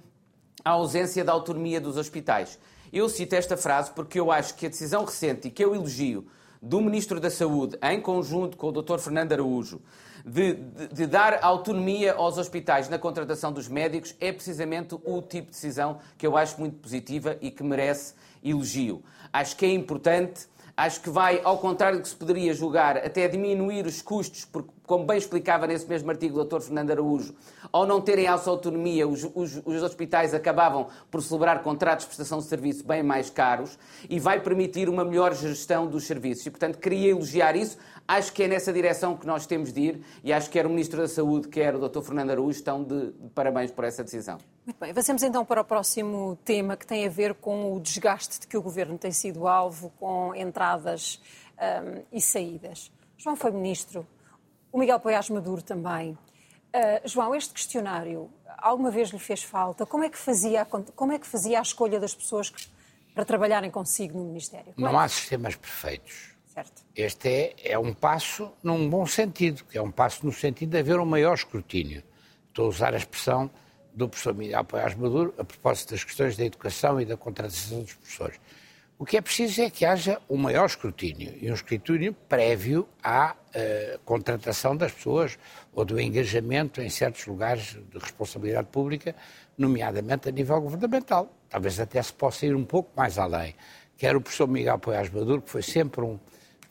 a 0.64 0.70
ausência 0.70 1.24
da 1.24 1.32
autonomia 1.32 1.80
dos 1.80 1.96
hospitais. 1.96 2.58
Eu 2.92 3.08
cito 3.08 3.34
esta 3.34 3.56
frase 3.56 3.90
porque 3.90 4.18
eu 4.18 4.30
acho 4.30 4.54
que 4.54 4.66
a 4.66 4.68
decisão 4.68 5.04
recente 5.04 5.48
e 5.48 5.50
que 5.50 5.64
eu 5.64 5.74
elogio 5.74 6.26
do 6.62 6.80
Ministro 6.80 7.20
da 7.20 7.30
Saúde, 7.30 7.78
em 7.82 8.00
conjunto 8.00 8.56
com 8.56 8.68
o 8.68 8.72
Dr. 8.72 8.98
Fernando 8.98 9.32
Araújo, 9.32 9.80
de, 10.24 10.54
de, 10.54 10.88
de, 10.88 11.06
dar 11.06 11.38
autonomia 11.42 12.14
aos 12.14 12.36
hospitais 12.38 12.88
na 12.88 12.98
contratação 12.98 13.52
dos 13.52 13.68
médicos, 13.68 14.14
é 14.20 14.32
precisamente 14.32 14.96
o 15.04 15.22
tipo 15.22 15.46
de 15.46 15.52
decisão 15.52 16.00
que 16.18 16.26
eu 16.26 16.36
acho 16.36 16.58
muito 16.58 16.78
positiva 16.78 17.36
e 17.40 17.50
que 17.50 17.62
merece 17.62 18.14
elogio. 18.42 19.04
Acho 19.36 19.54
que 19.54 19.66
é 19.66 19.70
importante, 19.70 20.46
acho 20.74 20.98
que 21.02 21.10
vai, 21.10 21.42
ao 21.44 21.58
contrário 21.58 21.98
do 21.98 22.02
que 22.02 22.08
se 22.08 22.16
poderia 22.16 22.54
julgar, 22.54 22.96
até 22.96 23.28
diminuir 23.28 23.84
os 23.84 24.00
custos, 24.00 24.46
porque, 24.46 24.70
como 24.86 25.04
bem 25.04 25.18
explicava 25.18 25.66
nesse 25.66 25.86
mesmo 25.86 26.10
artigo 26.10 26.40
o 26.40 26.44
Dr. 26.44 26.60
Fernando 26.60 26.90
Araújo, 26.92 27.34
ao 27.70 27.86
não 27.86 28.00
terem 28.00 28.28
essa 28.28 28.48
autonomia, 28.48 29.06
os, 29.06 29.24
os, 29.34 29.60
os, 29.62 29.82
hospitais 29.82 30.32
acabavam 30.32 30.86
por 31.10 31.20
celebrar 31.20 31.62
contratos 31.62 32.06
de 32.06 32.08
prestação 32.08 32.38
de 32.38 32.44
serviço 32.44 32.82
bem 32.82 33.02
mais 33.02 33.28
caros 33.28 33.78
e 34.08 34.18
vai 34.18 34.40
permitir 34.40 34.88
uma 34.88 35.04
melhor 35.04 35.34
gestão 35.34 35.86
dos 35.86 36.04
serviços. 36.04 36.46
E, 36.46 36.50
portanto, 36.50 36.78
queria 36.78 37.10
elogiar 37.10 37.54
isso. 37.56 37.76
Acho 38.08 38.32
que 38.32 38.42
é 38.42 38.48
nessa 38.48 38.72
direção 38.72 39.18
que 39.18 39.26
nós 39.26 39.44
temos 39.44 39.70
de 39.70 39.80
ir 39.82 40.00
e 40.24 40.32
acho 40.32 40.46
que 40.46 40.54
quer 40.54 40.64
o 40.64 40.70
Ministro 40.70 40.98
da 40.98 41.08
Saúde, 41.08 41.48
quer 41.48 41.74
o 41.74 41.88
Dr. 41.90 42.00
Fernando 42.00 42.30
Araújo 42.30 42.56
estão 42.56 42.82
de, 42.82 43.12
de 43.12 43.28
parabéns 43.34 43.70
por 43.70 43.84
essa 43.84 44.02
decisão. 44.02 44.38
Muito 44.66 44.80
bem, 44.80 44.90
avancemos 44.90 45.22
então 45.22 45.44
para 45.44 45.60
o 45.60 45.64
próximo 45.64 46.36
tema 46.44 46.76
que 46.76 46.84
tem 46.84 47.06
a 47.06 47.08
ver 47.08 47.34
com 47.34 47.72
o 47.72 47.80
desgaste 47.80 48.40
de 48.40 48.48
que 48.48 48.56
o 48.56 48.62
Governo 48.62 48.98
tem 48.98 49.12
sido 49.12 49.46
alvo 49.46 49.90
com 49.90 50.34
entradas 50.34 51.20
um, 51.56 52.02
e 52.10 52.20
saídas. 52.20 52.90
João 53.16 53.36
foi 53.36 53.52
Ministro, 53.52 54.04
o 54.72 54.78
Miguel 54.80 54.98
Poiás 54.98 55.30
Maduro 55.30 55.62
também. 55.62 56.18
Uh, 56.74 57.08
João, 57.08 57.32
este 57.32 57.54
questionário 57.54 58.28
alguma 58.58 58.90
vez 58.90 59.10
lhe 59.10 59.20
fez 59.20 59.44
falta? 59.44 59.86
Como 59.86 60.02
é 60.02 60.10
que 60.10 60.18
fazia, 60.18 60.64
como 60.64 61.12
é 61.12 61.18
que 61.20 61.26
fazia 61.28 61.60
a 61.60 61.62
escolha 61.62 62.00
das 62.00 62.12
pessoas 62.12 62.50
que, 62.50 62.66
para 63.14 63.24
trabalharem 63.24 63.70
consigo 63.70 64.18
no 64.18 64.24
Ministério? 64.24 64.72
Como 64.74 64.84
não 64.84 65.00
é? 65.00 65.04
há 65.04 65.08
sistemas 65.08 65.54
perfeitos. 65.54 66.34
Certo. 66.52 66.82
Este 66.92 67.28
é, 67.28 67.54
é 67.72 67.78
um 67.78 67.94
passo 67.94 68.50
num 68.64 68.90
bom 68.90 69.06
sentido, 69.06 69.62
que 69.62 69.78
é 69.78 69.82
um 69.82 69.92
passo 69.92 70.26
no 70.26 70.32
sentido 70.32 70.70
de 70.70 70.78
haver 70.78 70.98
um 70.98 71.06
maior 71.06 71.34
escrutínio. 71.34 72.02
Estou 72.48 72.64
a 72.66 72.68
usar 72.68 72.94
a 72.94 72.96
expressão 72.96 73.48
do 73.96 74.08
professor 74.08 74.34
Miguel 74.34 74.62
Paiás 74.64 74.94
Maduro 74.94 75.34
a 75.38 75.44
propósito 75.44 75.92
das 75.92 76.04
questões 76.04 76.36
da 76.36 76.44
educação 76.44 77.00
e 77.00 77.06
da 77.06 77.16
contratação 77.16 77.80
dos 77.80 77.94
professores. 77.94 78.38
O 78.98 79.04
que 79.04 79.16
é 79.16 79.20
preciso 79.20 79.62
é 79.62 79.70
que 79.70 79.84
haja 79.84 80.20
um 80.28 80.36
maior 80.36 80.66
escrutínio 80.66 81.34
e 81.40 81.50
um 81.50 81.54
escrutínio 81.54 82.14
prévio 82.28 82.86
à 83.02 83.34
uh, 83.34 83.98
contratação 84.04 84.76
das 84.76 84.92
pessoas 84.92 85.38
ou 85.74 85.84
do 85.84 86.00
engajamento 86.00 86.80
em 86.80 86.88
certos 86.88 87.26
lugares 87.26 87.76
de 87.90 87.98
responsabilidade 87.98 88.68
pública, 88.68 89.14
nomeadamente 89.56 90.28
a 90.28 90.32
nível 90.32 90.60
governamental. 90.60 91.30
Talvez 91.48 91.78
até 91.80 92.02
se 92.02 92.12
possa 92.12 92.46
ir 92.46 92.54
um 92.54 92.64
pouco 92.64 92.90
mais 92.96 93.18
além. 93.18 93.54
Quer 93.98 94.16
o 94.16 94.20
professor 94.20 94.46
Miguel 94.46 94.78
Poiás 94.78 95.10
Maduro, 95.10 95.42
que 95.42 95.50
foi 95.50 95.62
sempre 95.62 96.02
um, 96.02 96.18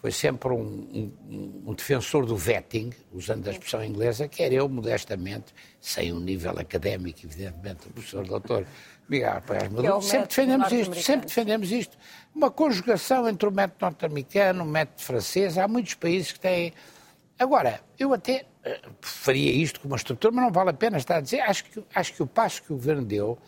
foi 0.05 0.11
sempre 0.11 0.49
um, 0.49 1.11
um, 1.27 1.63
um, 1.65 1.73
defensor 1.73 2.27
do 2.27 2.37
vetting, 2.37 2.91
usando 3.11 3.47
a 3.47 3.51
expressão 3.51 3.83
inglesa, 3.83 4.27
quer 4.27 4.53
eu, 4.53 4.69
modestamente, 4.69 5.51
sem 5.81 6.13
um 6.13 6.19
nível 6.19 6.51
académico, 6.59 7.21
evidentemente, 7.23 7.87
o 7.87 7.89
professor 7.89 8.23
doutor 8.23 8.67
Miguel 9.09 9.41
Maduro, 9.71 9.97
é 9.97 10.01
sempre 10.01 10.27
defendemos 10.27 10.71
isto, 10.71 10.95
sempre 11.01 11.25
defendemos 11.25 11.71
isto. 11.71 11.97
Uma 12.35 12.51
conjugação 12.51 13.27
entre 13.27 13.49
o 13.49 13.51
método 13.51 13.77
norte-americano, 13.81 14.63
o 14.63 14.67
método 14.67 15.01
francês, 15.01 15.57
há 15.57 15.67
muitos 15.67 15.95
países 15.95 16.31
que 16.31 16.39
têm... 16.39 16.71
Agora, 17.39 17.81
eu 17.97 18.13
até 18.13 18.45
uh, 18.63 18.91
faria 19.01 19.51
isto 19.51 19.79
com 19.79 19.87
uma 19.87 19.97
estrutura, 19.97 20.31
mas 20.35 20.45
não 20.45 20.51
vale 20.51 20.69
a 20.69 20.73
pena 20.73 20.99
estar 20.99 21.15
a 21.15 21.21
dizer, 21.21 21.39
acho 21.39 21.65
que, 21.65 21.83
acho 21.95 22.13
que 22.13 22.21
o 22.21 22.27
passo 22.27 22.61
que 22.61 22.71
o 22.71 22.75
Governo 22.75 23.03
deu 23.03 23.39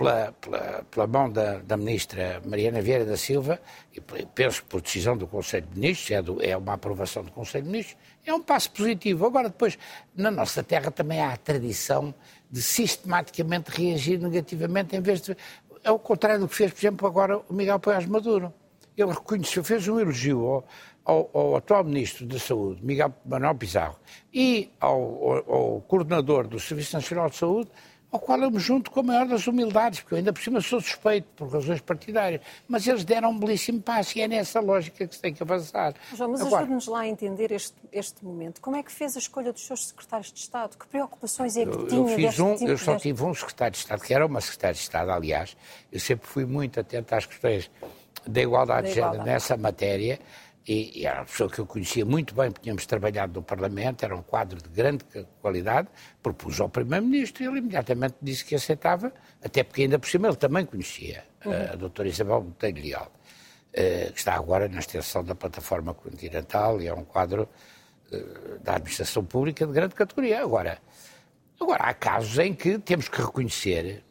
pela, 0.00 0.32
pela, 0.40 0.84
pela 0.90 1.06
mão 1.06 1.30
da, 1.30 1.58
da, 1.58 1.76
ministra 1.76 2.40
Mariana 2.46 2.80
Vieira 2.80 3.04
da 3.04 3.18
Silva, 3.18 3.60
e 3.94 4.00
penso 4.34 4.64
por 4.64 4.80
decisão 4.80 5.14
do 5.14 5.26
Conselho 5.26 5.66
de 5.66 5.78
Ministros, 5.78 6.10
é, 6.10 6.22
do, 6.22 6.42
é, 6.42 6.56
uma 6.56 6.72
aprovação 6.72 7.22
do 7.22 7.30
Conselho 7.30 7.64
de 7.64 7.70
Ministros, 7.70 7.98
é 8.24 8.32
um 8.32 8.42
passo 8.42 8.70
positivo. 8.70 9.26
Agora, 9.26 9.50
depois, 9.50 9.78
na 10.16 10.30
nossa 10.30 10.62
terra 10.62 10.90
também 10.90 11.20
há 11.20 11.34
a 11.34 11.36
tradição 11.36 12.14
de 12.50 12.62
sistematicamente 12.62 13.70
reagir 13.70 14.18
negativamente, 14.18 14.96
em 14.96 15.02
vez 15.02 15.20
de. 15.20 15.36
É 15.84 15.90
o 15.90 15.98
contrário 15.98 16.40
do 16.40 16.48
que 16.48 16.54
fez, 16.54 16.72
por 16.72 16.78
exemplo, 16.78 17.06
agora 17.06 17.38
o 17.38 17.52
Miguel 17.52 17.78
Paiás 17.78 18.06
Maduro. 18.06 18.54
Ele 18.96 19.12
reconheceu, 19.12 19.62
fez 19.62 19.86
um 19.86 20.00
elogio 20.00 20.46
ao, 20.46 20.68
ao, 21.04 21.30
ao, 21.34 21.56
atual 21.56 21.84
Ministro 21.84 22.26
da 22.26 22.38
Saúde, 22.38 22.82
Miguel 22.82 23.14
Manuel 23.24 23.54
Pizarro, 23.54 23.96
e 24.32 24.70
ao, 24.80 24.98
ao, 24.98 25.52
ao 25.52 25.80
coordenador 25.82 26.46
do 26.46 26.58
Serviço 26.58 26.96
Nacional 26.96 27.28
de 27.28 27.36
Saúde, 27.36 27.70
ao 28.12 28.18
qual 28.18 28.40
eu 28.40 28.50
me 28.50 28.58
junto 28.58 28.90
com 28.90 29.00
a 29.00 29.02
maior 29.02 29.26
das 29.26 29.46
humildades, 29.46 30.00
porque 30.00 30.14
eu 30.14 30.18
ainda 30.18 30.32
por 30.32 30.42
cima 30.42 30.60
sou 30.60 30.80
suspeito 30.80 31.28
por 31.36 31.48
razões 31.48 31.80
partidárias, 31.80 32.40
mas 32.66 32.86
eles 32.86 33.04
deram 33.04 33.30
um 33.30 33.38
belíssimo 33.38 33.80
passo 33.80 34.18
e 34.18 34.22
é 34.22 34.28
nessa 34.28 34.60
lógica 34.60 35.06
que 35.06 35.14
se 35.14 35.20
tem 35.20 35.32
que 35.32 35.42
avançar. 35.42 35.94
João, 36.14 36.30
mas 36.30 36.40
ajude-nos 36.40 36.86
lá 36.86 37.00
a 37.00 37.08
entender 37.08 37.52
este, 37.52 37.76
este 37.92 38.24
momento. 38.24 38.60
Como 38.60 38.76
é 38.76 38.82
que 38.82 38.90
fez 38.90 39.16
a 39.16 39.18
escolha 39.18 39.52
dos 39.52 39.64
seus 39.64 39.86
secretários 39.88 40.32
de 40.32 40.40
Estado? 40.40 40.76
Que 40.76 40.86
preocupações 40.86 41.56
é 41.56 41.64
que 41.64 41.70
eu, 41.70 41.86
tinha? 41.86 42.00
Eu, 42.00 42.08
fiz 42.08 42.40
um, 42.40 42.54
tipo 42.56 42.70
eu 42.70 42.78
só 42.78 42.96
tive 42.96 43.22
um 43.22 43.34
secretário 43.34 43.72
de 43.72 43.78
Estado, 43.78 44.02
que 44.02 44.12
era 44.12 44.26
uma 44.26 44.40
secretária 44.40 44.74
de 44.74 44.80
Estado, 44.80 45.10
aliás. 45.10 45.56
Eu 45.92 46.00
sempre 46.00 46.26
fui 46.26 46.44
muito 46.44 46.80
atento 46.80 47.14
às 47.14 47.26
questões 47.26 47.70
da 48.26 48.42
igualdade 48.42 48.88
de 48.88 48.94
género 48.94 49.22
nessa 49.22 49.56
matéria 49.56 50.18
e, 50.70 51.00
e, 51.00 51.04
era 51.04 51.18
uma 51.18 51.24
pessoa 51.24 51.50
que 51.50 51.58
eu 51.58 51.66
conhecia 51.66 52.06
muito 52.06 52.32
bem, 52.32 52.48
tínhamos 52.52 52.86
trabalhado 52.86 53.40
no 53.40 53.42
Parlamento, 53.42 54.04
era 54.04 54.14
um 54.14 54.22
quadro 54.22 54.62
de 54.62 54.68
grande 54.68 55.04
qualidade, 55.42 55.88
propus 56.22 56.60
ao 56.60 56.68
Primeiro-Ministro 56.68 57.42
e 57.42 57.46
ele 57.48 57.58
imediatamente 57.58 58.14
disse 58.22 58.44
que 58.44 58.54
aceitava, 58.54 59.12
até 59.42 59.64
porque 59.64 59.82
ainda 59.82 59.98
por 59.98 60.08
cima 60.08 60.28
ele 60.28 60.36
também 60.36 60.64
conhecia 60.64 61.24
uhum. 61.44 61.52
a 61.72 61.74
doutora 61.74 62.08
Isabel 62.08 62.42
Botelho 62.42 62.84
Leal, 62.84 63.10
uh, 63.10 64.12
que 64.12 64.18
está 64.18 64.34
agora 64.34 64.68
na 64.68 64.78
extensão 64.78 65.24
da 65.24 65.34
plataforma 65.34 65.92
continental 65.92 66.80
e 66.80 66.86
é 66.86 66.94
um 66.94 67.04
quadro 67.04 67.48
uh, 68.12 68.58
da 68.60 68.76
administração 68.76 69.24
pública 69.24 69.66
de 69.66 69.72
grande 69.72 69.96
categoria. 69.96 70.40
Agora, 70.40 70.78
agora, 71.60 71.82
há 71.82 71.94
casos 71.94 72.38
em 72.38 72.54
que 72.54 72.78
temos 72.78 73.08
que 73.08 73.20
reconhecer 73.20 74.04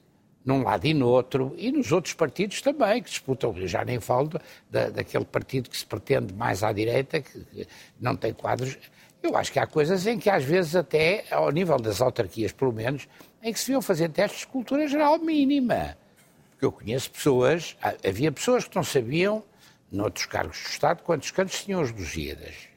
num 0.49 0.63
lado 0.63 0.85
e 0.87 0.95
no 0.95 1.07
outro, 1.07 1.53
e 1.57 1.71
nos 1.71 1.91
outros 1.91 2.15
partidos 2.15 2.59
também, 2.59 3.03
que 3.03 3.09
disputam, 3.09 3.55
eu 3.55 3.67
já 3.67 3.85
nem 3.85 3.99
falo 3.99 4.31
da, 4.69 4.89
daquele 4.89 5.23
partido 5.23 5.69
que 5.69 5.77
se 5.77 5.85
pretende 5.85 6.33
mais 6.33 6.63
à 6.63 6.73
direita, 6.73 7.21
que 7.21 7.67
não 8.01 8.15
tem 8.15 8.33
quadros. 8.33 8.75
Eu 9.21 9.37
acho 9.37 9.51
que 9.51 9.59
há 9.59 9.67
coisas 9.67 10.07
em 10.07 10.17
que 10.17 10.27
às 10.27 10.43
vezes 10.43 10.75
até, 10.75 11.23
ao 11.29 11.51
nível 11.51 11.77
das 11.77 12.01
autarquias 12.01 12.51
pelo 12.51 12.73
menos, 12.73 13.07
em 13.43 13.53
que 13.53 13.59
se 13.59 13.67
deviam 13.67 13.81
fazer 13.81 14.09
testes 14.09 14.41
de 14.41 14.47
cultura 14.47 14.87
geral 14.87 15.19
mínima. 15.19 15.95
Porque 16.49 16.65
eu 16.65 16.71
conheço 16.71 17.11
pessoas, 17.11 17.77
havia 18.03 18.31
pessoas 18.31 18.67
que 18.67 18.75
não 18.75 18.83
sabiam, 18.83 19.43
noutros 19.91 20.25
cargos 20.25 20.61
do 20.63 20.69
Estado, 20.69 21.03
quantos 21.03 21.29
cantos 21.29 21.63
tinham 21.63 21.81
os 21.81 21.91
Lusíadas 21.91 22.68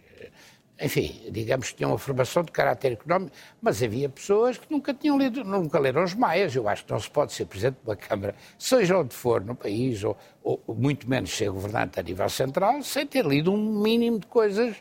enfim, 0.82 1.28
digamos 1.30 1.70
que 1.70 1.76
tinham 1.76 1.92
uma 1.92 1.98
formação 1.98 2.42
de 2.42 2.50
caráter 2.50 2.92
económico, 2.92 3.30
mas 3.60 3.80
havia 3.80 4.08
pessoas 4.08 4.58
que 4.58 4.68
nunca 4.68 4.92
tinham 4.92 5.16
lido, 5.16 5.44
nunca 5.44 5.78
leram 5.78 6.02
os 6.02 6.12
Maias. 6.12 6.56
Eu 6.56 6.68
acho 6.68 6.84
que 6.84 6.90
não 6.90 6.98
se 6.98 7.08
pode 7.08 7.32
ser 7.32 7.46
presidente 7.46 7.76
de 7.76 7.88
uma 7.88 7.94
Câmara, 7.94 8.34
seja 8.58 8.98
onde 8.98 9.14
for 9.14 9.44
no 9.44 9.54
país, 9.54 10.02
ou, 10.02 10.16
ou 10.42 10.74
muito 10.74 11.08
menos 11.08 11.30
ser 11.30 11.50
governante 11.50 12.00
a 12.00 12.02
nível 12.02 12.28
central, 12.28 12.82
sem 12.82 13.06
ter 13.06 13.24
lido 13.24 13.52
um 13.52 13.80
mínimo 13.80 14.18
de 14.18 14.26
coisas 14.26 14.76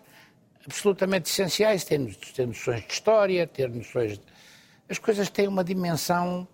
absolutamente 0.66 1.30
essenciais, 1.30 1.84
ter, 1.84 2.00
ter 2.34 2.48
noções 2.48 2.82
de 2.82 2.92
história, 2.92 3.46
ter 3.46 3.70
noções 3.70 4.18
de... 4.18 4.24
As 4.90 4.98
coisas 4.98 5.30
têm 5.30 5.48
uma 5.48 5.64
dimensão 5.64 6.48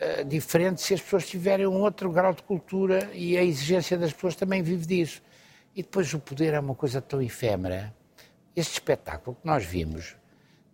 uh, 0.00 0.24
diferente 0.24 0.82
se 0.82 0.94
as 0.94 1.00
pessoas 1.00 1.28
tiverem 1.28 1.66
um 1.66 1.80
outro 1.80 2.10
grau 2.10 2.34
de 2.34 2.42
cultura 2.42 3.08
e 3.14 3.38
a 3.38 3.44
exigência 3.44 3.96
das 3.96 4.12
pessoas 4.12 4.34
também 4.34 4.62
vive 4.62 4.84
disso. 4.84 5.22
E 5.76 5.82
depois 5.82 6.12
o 6.12 6.18
poder 6.18 6.54
é 6.54 6.60
uma 6.60 6.74
coisa 6.74 7.00
tão 7.00 7.22
efêmera. 7.22 7.94
Este 8.60 8.74
espetáculo 8.74 9.38
que 9.40 9.46
nós 9.46 9.64
vimos, 9.64 10.16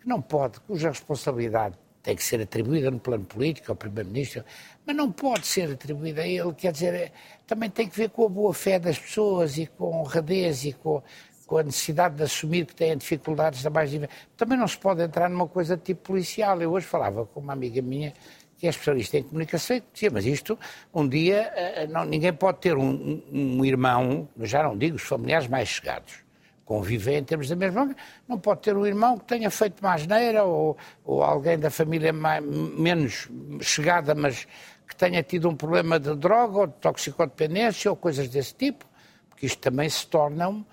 que 0.01 0.09
não 0.09 0.21
pode, 0.21 0.59
cuja 0.59 0.89
responsabilidade 0.89 1.79
tem 2.03 2.17
que 2.17 2.25
ser 2.25 2.41
atribuída 2.41 2.91
no 2.91 2.99
plano 2.99 3.25
político 3.25 3.71
ao 3.71 3.77
Primeiro-Ministro, 3.77 4.45
mas 4.85 4.97
não 4.97 5.13
pode 5.13 5.47
ser 5.47 5.71
atribuída 5.71 6.23
a 6.23 6.27
ele, 6.27 6.53
quer 6.53 6.73
dizer, 6.73 7.13
também 7.47 7.71
tem 7.71 7.89
que 7.89 7.97
ver 7.97 8.11
com 8.11 8.27
a 8.27 8.29
boa-fé 8.29 8.81
das 8.81 8.99
pessoas 8.99 9.57
e 9.57 9.67
com 9.67 9.85
a 9.95 10.01
honradez 10.01 10.65
e 10.65 10.73
com, 10.73 11.01
com 11.47 11.59
a 11.59 11.63
necessidade 11.63 12.17
de 12.17 12.25
assumir 12.25 12.67
que 12.67 12.75
têm 12.75 12.97
dificuldades 12.97 13.63
da 13.63 13.71
mais 13.71 13.93
Também 14.37 14.59
não 14.59 14.67
se 14.67 14.79
pode 14.79 15.01
entrar 15.01 15.31
numa 15.31 15.47
coisa 15.47 15.77
tipo 15.77 16.09
policial. 16.09 16.61
Eu 16.61 16.73
hoje 16.73 16.87
falava 16.87 17.25
com 17.25 17.39
uma 17.39 17.53
amiga 17.53 17.81
minha 17.81 18.13
que 18.59 18.67
é 18.67 18.71
especialista 18.71 19.19
em 19.19 19.23
comunicação 19.23 19.77
e 19.77 19.83
dizia, 19.93 20.11
mas 20.11 20.27
isto, 20.27 20.59
um 20.93 21.07
dia, 21.07 21.53
eh, 21.55 21.87
não, 21.87 22.05
ninguém 22.05 22.33
pode 22.33 22.59
ter 22.59 22.77
um, 22.77 23.23
um 23.31 23.65
irmão, 23.65 24.29
já 24.41 24.63
não 24.65 24.77
digo 24.77 24.97
os 24.97 25.03
familiares 25.03 25.47
mais 25.47 25.69
chegados, 25.69 26.26
convivem 26.67 27.17
em 27.17 27.25
termos 27.25 27.49
da 27.49 27.57
mesma. 27.57 27.97
Não 28.29 28.39
pode 28.39 28.61
ter 28.61 28.77
um 28.77 28.85
irmão 28.85 29.17
que 29.17 29.25
tenha 29.25 29.51
feito 29.51 29.81
uma 29.81 29.95
asneira 29.95 30.45
ou, 30.45 30.77
ou 31.05 31.23
alguém 31.23 31.59
da 31.59 31.71
família 31.71 32.13
mais, 32.13 32.45
menos 32.45 33.29
chegada, 33.63 34.15
mas 34.15 34.47
que 34.87 34.95
tenha 34.95 35.23
tido 35.23 35.49
um 35.49 35.57
problema 35.57 35.99
de 35.99 36.15
droga 36.15 36.59
ou 36.59 36.67
de 36.67 36.75
toxicodependência 36.75 37.91
ou 37.91 37.97
coisas 37.97 38.29
desse 38.29 38.55
tipo, 38.55 38.85
porque 39.31 39.47
isto 39.47 39.61
também 39.61 39.89
se 39.89 40.07
torna 40.07 40.51
uh, 40.51 40.65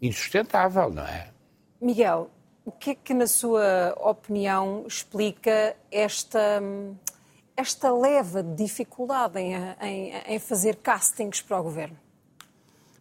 insustentável, 0.00 0.90
não 0.90 1.04
é? 1.04 1.30
Miguel, 1.80 2.30
o 2.64 2.72
que 2.72 2.90
é 2.90 2.94
que, 2.94 3.14
na 3.14 3.26
sua 3.26 3.94
opinião, 3.98 4.84
explica 4.86 5.76
esta, 5.90 6.60
esta 7.56 7.92
leva 7.92 8.42
de 8.42 8.54
dificuldade 8.56 9.38
em, 9.40 9.54
em, 9.80 10.12
em 10.26 10.38
fazer 10.38 10.76
castings 10.76 11.40
para 11.40 11.58
o 11.58 11.62
governo? 11.62 12.07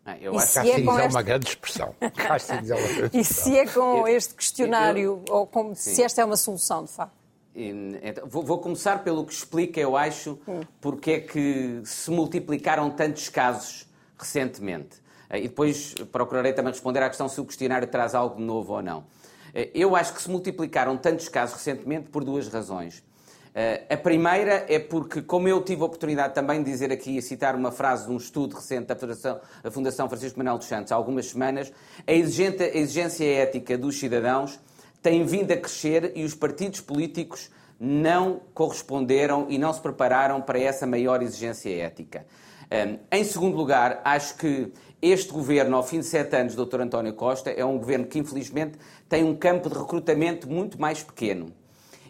Ah, 0.08 0.18
eu 0.22 0.34
e 0.34 0.38
acho 0.38 0.62
que 0.62 0.72
é, 0.72 0.80
é 0.86 1.08
uma 1.10 1.22
grande 1.22 1.50
expressão. 1.50 1.94
é 2.00 2.06
uma 2.06 2.12
grande 2.12 2.44
expressão. 2.44 3.10
E 3.14 3.24
se 3.26 3.58
é 3.58 3.68
com 3.68 4.08
este 4.08 4.34
questionário, 4.36 5.22
eu, 5.28 5.36
ou 5.36 5.46
com, 5.46 5.76
se 5.76 6.02
esta 6.02 6.22
é 6.22 6.26
uma 6.26 6.38
solução, 6.38 6.86
de 6.86 6.92
facto? 6.94 7.12
Então, 7.54 8.26
vou, 8.26 8.42
vou, 8.42 8.60
começar 8.60 9.04
pelo 9.04 9.26
que 9.26 9.34
explica, 9.34 9.82
eu 9.82 9.98
acho, 9.98 10.40
hum. 10.48 10.62
porque 10.80 11.12
é 11.12 11.20
que 11.20 11.82
se 11.84 12.10
multiplicaram 12.10 12.90
tantos 12.90 13.28
casos 13.28 13.86
recentemente. 14.18 15.02
Eh, 15.30 15.40
e 15.40 15.48
depois 15.50 15.94
procurarei 16.10 16.54
também 16.54 16.72
responder 16.72 17.04
à 17.04 17.10
questão 17.10 17.28
se 17.28 17.42
o 17.42 17.46
questionário 17.46 17.88
traz 17.88 18.16
algo 18.16 18.40
novo 18.40 18.74
ou 18.74 18.82
não. 18.82 19.04
Eh, 19.54 19.72
eu 19.74 19.94
acho 19.94 20.14
que 20.14 20.22
se 20.22 20.30
multiplicaram 20.30 20.96
tantos 20.96 21.28
casos 21.28 21.56
recentemente 21.56 22.10
por 22.10 22.24
duas 22.24 22.48
razões. 22.48 23.04
Uh, 23.58 23.92
a 23.92 23.98
primeira 23.98 24.68
é 24.70 24.78
porque, 24.78 25.20
como 25.20 25.48
eu 25.48 25.60
tive 25.64 25.82
a 25.82 25.86
oportunidade 25.86 26.36
também 26.36 26.62
de 26.62 26.70
dizer 26.70 26.92
aqui, 26.92 27.18
e 27.18 27.22
citar 27.24 27.56
uma 27.56 27.72
frase 27.72 28.06
de 28.06 28.12
um 28.12 28.18
estudo 28.18 28.56
recente 28.56 28.86
da 28.86 28.96
Fundação, 28.96 29.42
da 29.64 29.72
Fundação 29.72 30.08
Francisco 30.08 30.38
Manuel 30.38 30.60
dos 30.60 30.68
Santos 30.68 30.92
há 30.92 30.96
algumas 30.96 31.26
semanas, 31.26 31.74
a 32.06 32.14
exigência, 32.14 32.68
a 32.68 32.78
exigência 32.78 33.26
ética 33.26 33.76
dos 33.76 34.00
cidadãos 34.00 34.60
tem 35.02 35.26
vindo 35.26 35.52
a 35.52 35.58
crescer 35.58 36.12
e 36.16 36.24
os 36.24 36.36
partidos 36.36 36.82
políticos 36.82 37.50
não 37.80 38.42
corresponderam 38.54 39.48
e 39.50 39.58
não 39.58 39.74
se 39.74 39.82
prepararam 39.82 40.40
para 40.40 40.60
essa 40.60 40.86
maior 40.86 41.24
exigência 41.24 41.76
ética. 41.82 42.28
Um, 42.72 42.76
ehm, 42.76 43.00
em 43.12 43.24
segundo 43.24 43.58
lugar, 43.58 44.02
acho 44.06 44.38
que 44.38 44.72
este 45.02 45.34
governo, 45.34 45.78
ao 45.78 45.84
fim 45.84 46.02
de 46.02 46.06
sete 46.06 46.36
anos, 46.36 46.54
Dr. 46.54 46.82
António 46.82 47.14
Costa, 47.16 47.50
é 47.50 47.66
um 47.66 47.80
governo 47.80 48.06
que, 48.06 48.20
infelizmente, 48.20 48.78
tem 49.10 49.24
um 49.24 49.36
campo 49.36 49.68
de 49.68 49.80
recrutamento 49.80 50.48
muito 50.48 50.80
mais 50.80 51.02
pequeno. 51.02 51.52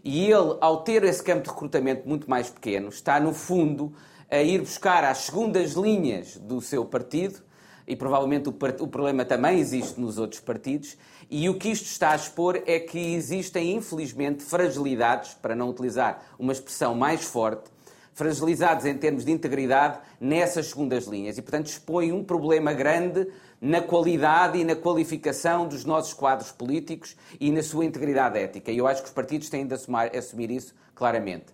E 0.04 0.26
ele, 0.26 0.58
ao 0.62 0.84
ter 0.84 1.04
esse 1.04 1.24
campo 1.24 1.44
de 1.44 1.50
recrutamento 1.50 2.08
muito 2.08 2.30
mais 2.30 2.50
pequeno, 2.50 2.90
está, 2.90 3.20
no 3.20 3.34
fundo, 3.34 3.94
a 4.30 4.42
ir 4.42 4.60
buscar 4.60 5.04
às 5.04 5.20
segundas 5.20 5.74
linhas 5.74 6.38
do 6.38 6.62
seu 6.62 6.86
partido, 6.86 7.42
e 7.88 7.96
provavelmente 7.96 8.50
o, 8.50 8.52
o, 8.52 8.88
problema 8.88 9.24
também 9.24 9.60
existe 9.60 10.00
nos 10.00 10.18
outros 10.18 10.42
partidos, 10.42 10.98
e 11.30 11.50
o 11.50 11.58
que 11.58 11.70
isto 11.70 11.86
está 11.86 12.12
a 12.12 12.16
expor 12.16 12.62
é 12.66 12.80
que 12.80 13.16
existem, 13.16 13.74
infelizmente, 13.76 14.44
fragilidades, 14.44 15.34
para 15.34 15.56
não 15.56 15.70
utilizar 15.70 16.24
uma 16.38 16.52
expressão 16.52 16.94
mais 16.94 17.24
forte, 17.24 17.70
fragilizados 18.14 18.86
em 18.86 18.98
termos 18.98 19.24
de 19.24 19.32
integridade 19.32 20.00
nessas 20.20 20.68
segundas 20.68 21.06
linhas. 21.06 21.38
E, 21.38 21.42
portanto, 21.42 21.68
expõe 21.68 22.12
um 22.12 22.24
problema 22.24 22.74
grande 22.74 23.28
na 23.60 23.82
qualidade 23.82 24.60
e 24.60 24.64
na 24.64 24.76
qualificação 24.76 25.68
dos 25.68 25.84
nossos 25.84 26.14
quadros 26.14 26.52
políticos 26.52 27.16
e 27.40 27.52
na 27.52 27.64
sua 27.64 27.86
integridade 27.86 28.38
ética. 28.38 28.72
E 28.72 28.78
eu 28.78 28.88
acho 28.88 29.02
que 29.02 29.08
os 29.08 29.14
partidos 29.14 29.50
têm 29.50 29.66
de 29.66 29.74
assumir, 29.74 30.16
assumir 30.16 30.52
isso 30.52 30.76
claramente. 30.94 31.46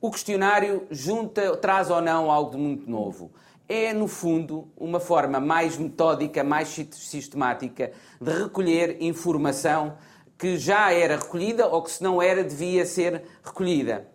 O 0.00 0.10
questionário 0.10 0.86
junta, 0.90 1.56
traz 1.56 1.90
ou 1.90 2.00
não 2.00 2.30
algo 2.30 2.52
de 2.52 2.56
muito 2.56 2.90
novo. 2.90 3.30
É, 3.68 3.92
no 3.92 4.08
fundo, 4.08 4.68
uma 4.76 5.00
forma 5.00 5.40
mais 5.40 5.78
metódica, 5.78 6.42
mais 6.44 6.68
sistemática 6.90 7.92
de 8.20 8.32
recolher 8.32 8.98
informação 9.00 9.96
que 10.36 10.58
já 10.58 10.92
era 10.92 11.16
recolhida 11.16 11.68
ou 11.68 11.82
que, 11.82 11.90
se 11.90 12.02
não 12.02 12.20
era, 12.20 12.42
devia 12.42 12.84
ser 12.84 13.22
recolhida. 13.44 14.08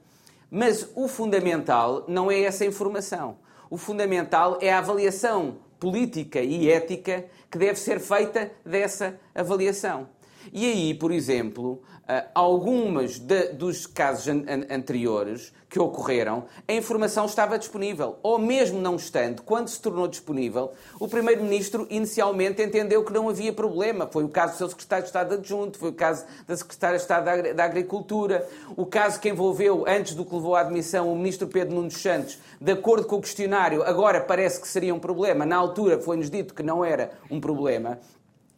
Mas 0.51 0.89
o 0.95 1.07
fundamental 1.07 2.03
não 2.07 2.29
é 2.29 2.41
essa 2.41 2.65
informação. 2.65 3.37
O 3.69 3.77
fundamental 3.77 4.57
é 4.61 4.71
a 4.71 4.79
avaliação 4.79 5.57
política 5.79 6.41
e 6.41 6.69
ética 6.69 7.25
que 7.49 7.57
deve 7.57 7.79
ser 7.79 7.99
feita 7.99 8.51
dessa 8.65 9.19
avaliação. 9.33 10.16
E 10.51 10.65
aí, 10.65 10.93
por 10.93 11.11
exemplo, 11.11 11.81
ah, 12.07 12.25
algumas 12.33 13.19
de, 13.19 13.49
dos 13.49 13.85
casos 13.85 14.27
an 14.29 14.45
anteriores 14.69 15.51
que 15.69 15.77
ocorreram, 15.77 16.45
a 16.65 16.71
informação 16.71 17.25
estava 17.25 17.59
disponível. 17.59 18.17
Ou 18.23 18.39
mesmo 18.39 18.79
não 18.79 18.95
estando, 18.95 19.41
quando 19.41 19.67
se 19.67 19.81
tornou 19.81 20.07
disponível, 20.07 20.71
o 20.99 21.07
Primeiro-Ministro 21.07 21.85
inicialmente 21.89 22.61
entendeu 22.61 23.03
que 23.03 23.11
não 23.11 23.27
havia 23.27 23.51
problema. 23.51 24.07
Foi 24.07 24.23
o 24.23 24.29
caso 24.29 24.53
do 24.53 24.57
seu 24.57 24.69
Secretário 24.69 25.03
de 25.03 25.09
Estado 25.09 25.33
adjunto, 25.33 25.77
foi 25.77 25.89
o 25.89 25.93
caso 25.93 26.25
da 26.47 26.55
Secretária 26.55 26.97
de 26.97 27.01
Estado 27.01 27.25
da, 27.25 27.53
da 27.53 27.63
Agricultura, 27.65 28.47
o 28.77 28.85
caso 28.85 29.19
que 29.19 29.27
envolveu, 29.27 29.83
antes 29.85 30.15
do 30.15 30.23
que 30.23 30.33
levou 30.33 30.55
à 30.55 30.61
admissão, 30.61 31.11
o 31.11 31.15
Ministro 31.15 31.47
Pedro 31.47 31.75
Nunes 31.75 31.97
Santos, 31.97 32.39
de 32.61 32.71
acordo 32.71 33.05
com 33.05 33.17
o 33.17 33.21
questionário, 33.21 33.83
agora 33.83 34.21
parece 34.21 34.61
que 34.61 34.67
seria 34.67 34.95
um 34.95 34.99
problema. 34.99 35.45
Na 35.45 35.57
altura 35.57 35.99
foi-nos 35.99 36.29
dito 36.29 36.53
que 36.53 36.63
não 36.63 36.85
era 36.85 37.11
um 37.29 37.41
problema. 37.41 37.99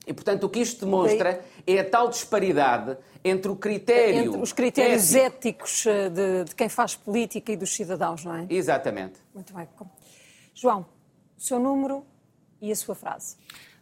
E, 0.09 0.13
portanto, 0.13 0.45
o 0.45 0.49
que 0.49 0.59
isto 0.59 0.85
demonstra 0.85 1.45
é 1.67 1.79
a 1.79 1.87
tal 1.87 2.09
disparidade 2.09 2.97
entre 3.23 3.51
o 3.51 3.55
critério. 3.55 4.29
Entre 4.29 4.41
os 4.41 4.51
critérios 4.51 5.13
ético. 5.13 5.35
éticos 5.35 5.85
eh, 5.85 6.09
de, 6.09 6.43
de, 6.45 6.55
quem 6.55 6.67
faz 6.67 6.95
política 6.95 7.51
e 7.51 7.55
dos 7.55 7.71
cidadãos, 7.75 8.25
não 8.25 8.35
é? 8.35 8.47
Exatamente. 8.49 9.19
Muito 9.35 9.53
bem. 9.53 9.67
João, 10.55 10.87
o 11.37 11.41
seu 11.41 11.59
número 11.59 12.03
e 12.59 12.71
a 12.71 12.75
sua 12.75 12.95
frase. 12.95 13.37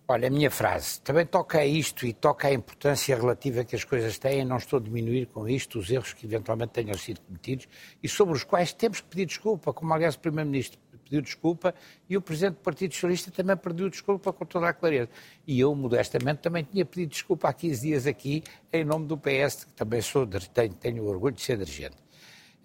Olha, 0.05 0.27
a 0.27 0.29
minha 0.29 0.51
frase 0.51 0.99
também 0.99 1.25
toca 1.25 1.59
a 1.59 1.65
isto 1.65 2.05
e 2.05 2.11
toca 2.11 2.49
a 2.49 2.53
importância 2.53 3.15
relativa 3.15 3.63
que 3.63 3.77
as 3.77 3.85
coisas 3.85 4.19
têm. 4.19 4.43
Não 4.43 4.57
estou 4.57 4.79
a 4.79 4.81
diminuir 4.81 5.27
com 5.27 5.47
isto 5.47 5.79
os 5.79 5.89
erros 5.89 6.11
que 6.11 6.25
eventualmente 6.25 6.73
tenham 6.73 6.97
sido 6.97 7.21
cometidos 7.21 7.69
e 8.03 8.09
sobre 8.09 8.33
os 8.33 8.43
quais 8.43 8.73
temos 8.73 8.99
que 8.99 9.07
pedir 9.07 9.27
desculpa, 9.27 9.71
como 9.71 9.93
aliás 9.93 10.15
o 10.15 10.19
Primeiro-Ministro 10.19 10.77
pediu 11.07 11.21
desculpa 11.21 11.73
e 12.09 12.17
o 12.17 12.21
Presidente 12.21 12.55
do 12.55 12.61
Partido 12.61 12.93
Socialista 12.93 13.31
também 13.31 13.55
pediu 13.55 13.89
desculpa 13.89 14.33
com 14.33 14.45
toda 14.45 14.67
a 14.67 14.73
clareza. 14.73 15.09
E 15.45 15.59
eu, 15.59 15.73
modestamente, 15.73 16.41
também 16.41 16.63
tinha 16.63 16.85
pedido 16.85 17.09
desculpa 17.09 17.49
há 17.49 17.53
15 17.53 17.81
dias 17.81 18.05
aqui, 18.05 18.43
em 18.71 18.83
nome 18.83 19.07
do 19.07 19.17
PS, 19.17 19.65
que 19.65 19.73
também 19.73 20.01
sou, 20.01 20.27
tenho, 20.27 20.73
tenho 20.73 21.05
orgulho 21.05 21.35
de 21.35 21.41
ser 21.41 21.57
dirigente. 21.57 21.95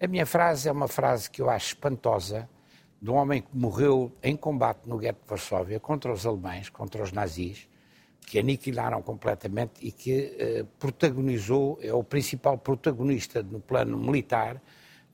A 0.01 0.07
minha 0.07 0.25
frase 0.25 0.67
é 0.67 0.71
uma 0.71 0.87
frase 0.87 1.29
que 1.29 1.41
eu 1.41 1.49
acho 1.49 1.67
espantosa, 1.67 2.49
de 3.01 3.09
um 3.09 3.15
homem 3.15 3.41
que 3.41 3.49
morreu 3.53 4.11
em 4.21 4.35
combate 4.35 4.87
no 4.87 4.97
gueto 4.97 5.21
de 5.23 5.29
Varsóvia 5.29 5.79
contra 5.79 6.11
os 6.11 6.25
alemães, 6.25 6.69
contra 6.69 7.03
os 7.03 7.11
nazis, 7.11 7.67
que 8.25 8.39
aniquilaram 8.39 9.01
completamente 9.01 9.73
e 9.81 9.91
que 9.91 10.35
eh, 10.39 10.65
protagonizou, 10.79 11.77
é 11.81 11.93
o 11.93 12.03
principal 12.03 12.57
protagonista 12.57 13.43
no 13.43 13.59
plano 13.59 13.97
militar 13.97 14.61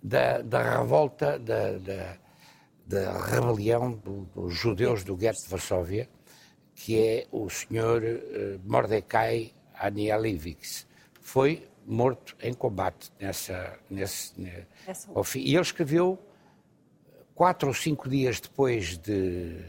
da, 0.01 0.41
da 0.41 0.79
revolta, 0.79 1.37
da, 1.39 1.77
da 1.77 2.17
da 2.89 3.23
rebelião 3.23 3.91
do, 3.91 4.25
dos 4.33 4.55
judeus 4.55 5.03
do 5.03 5.15
gueto 5.15 5.43
de 5.43 5.47
Varsóvia, 5.47 6.09
que 6.73 6.97
é 6.97 7.27
o 7.31 7.47
senhor 7.47 8.01
uh, 8.01 8.59
Mordecai 8.65 9.53
Anielewicz. 9.75 10.87
Foi 11.21 11.67
morto 11.85 12.35
em 12.41 12.51
combate 12.51 13.11
nessa, 13.19 13.77
nesse, 13.89 14.33
e 15.35 15.53
ele 15.53 15.61
escreveu 15.61 16.17
quatro 17.35 17.67
ou 17.67 17.75
cinco 17.75 18.09
dias 18.09 18.39
depois 18.39 18.97
de, 18.97 19.65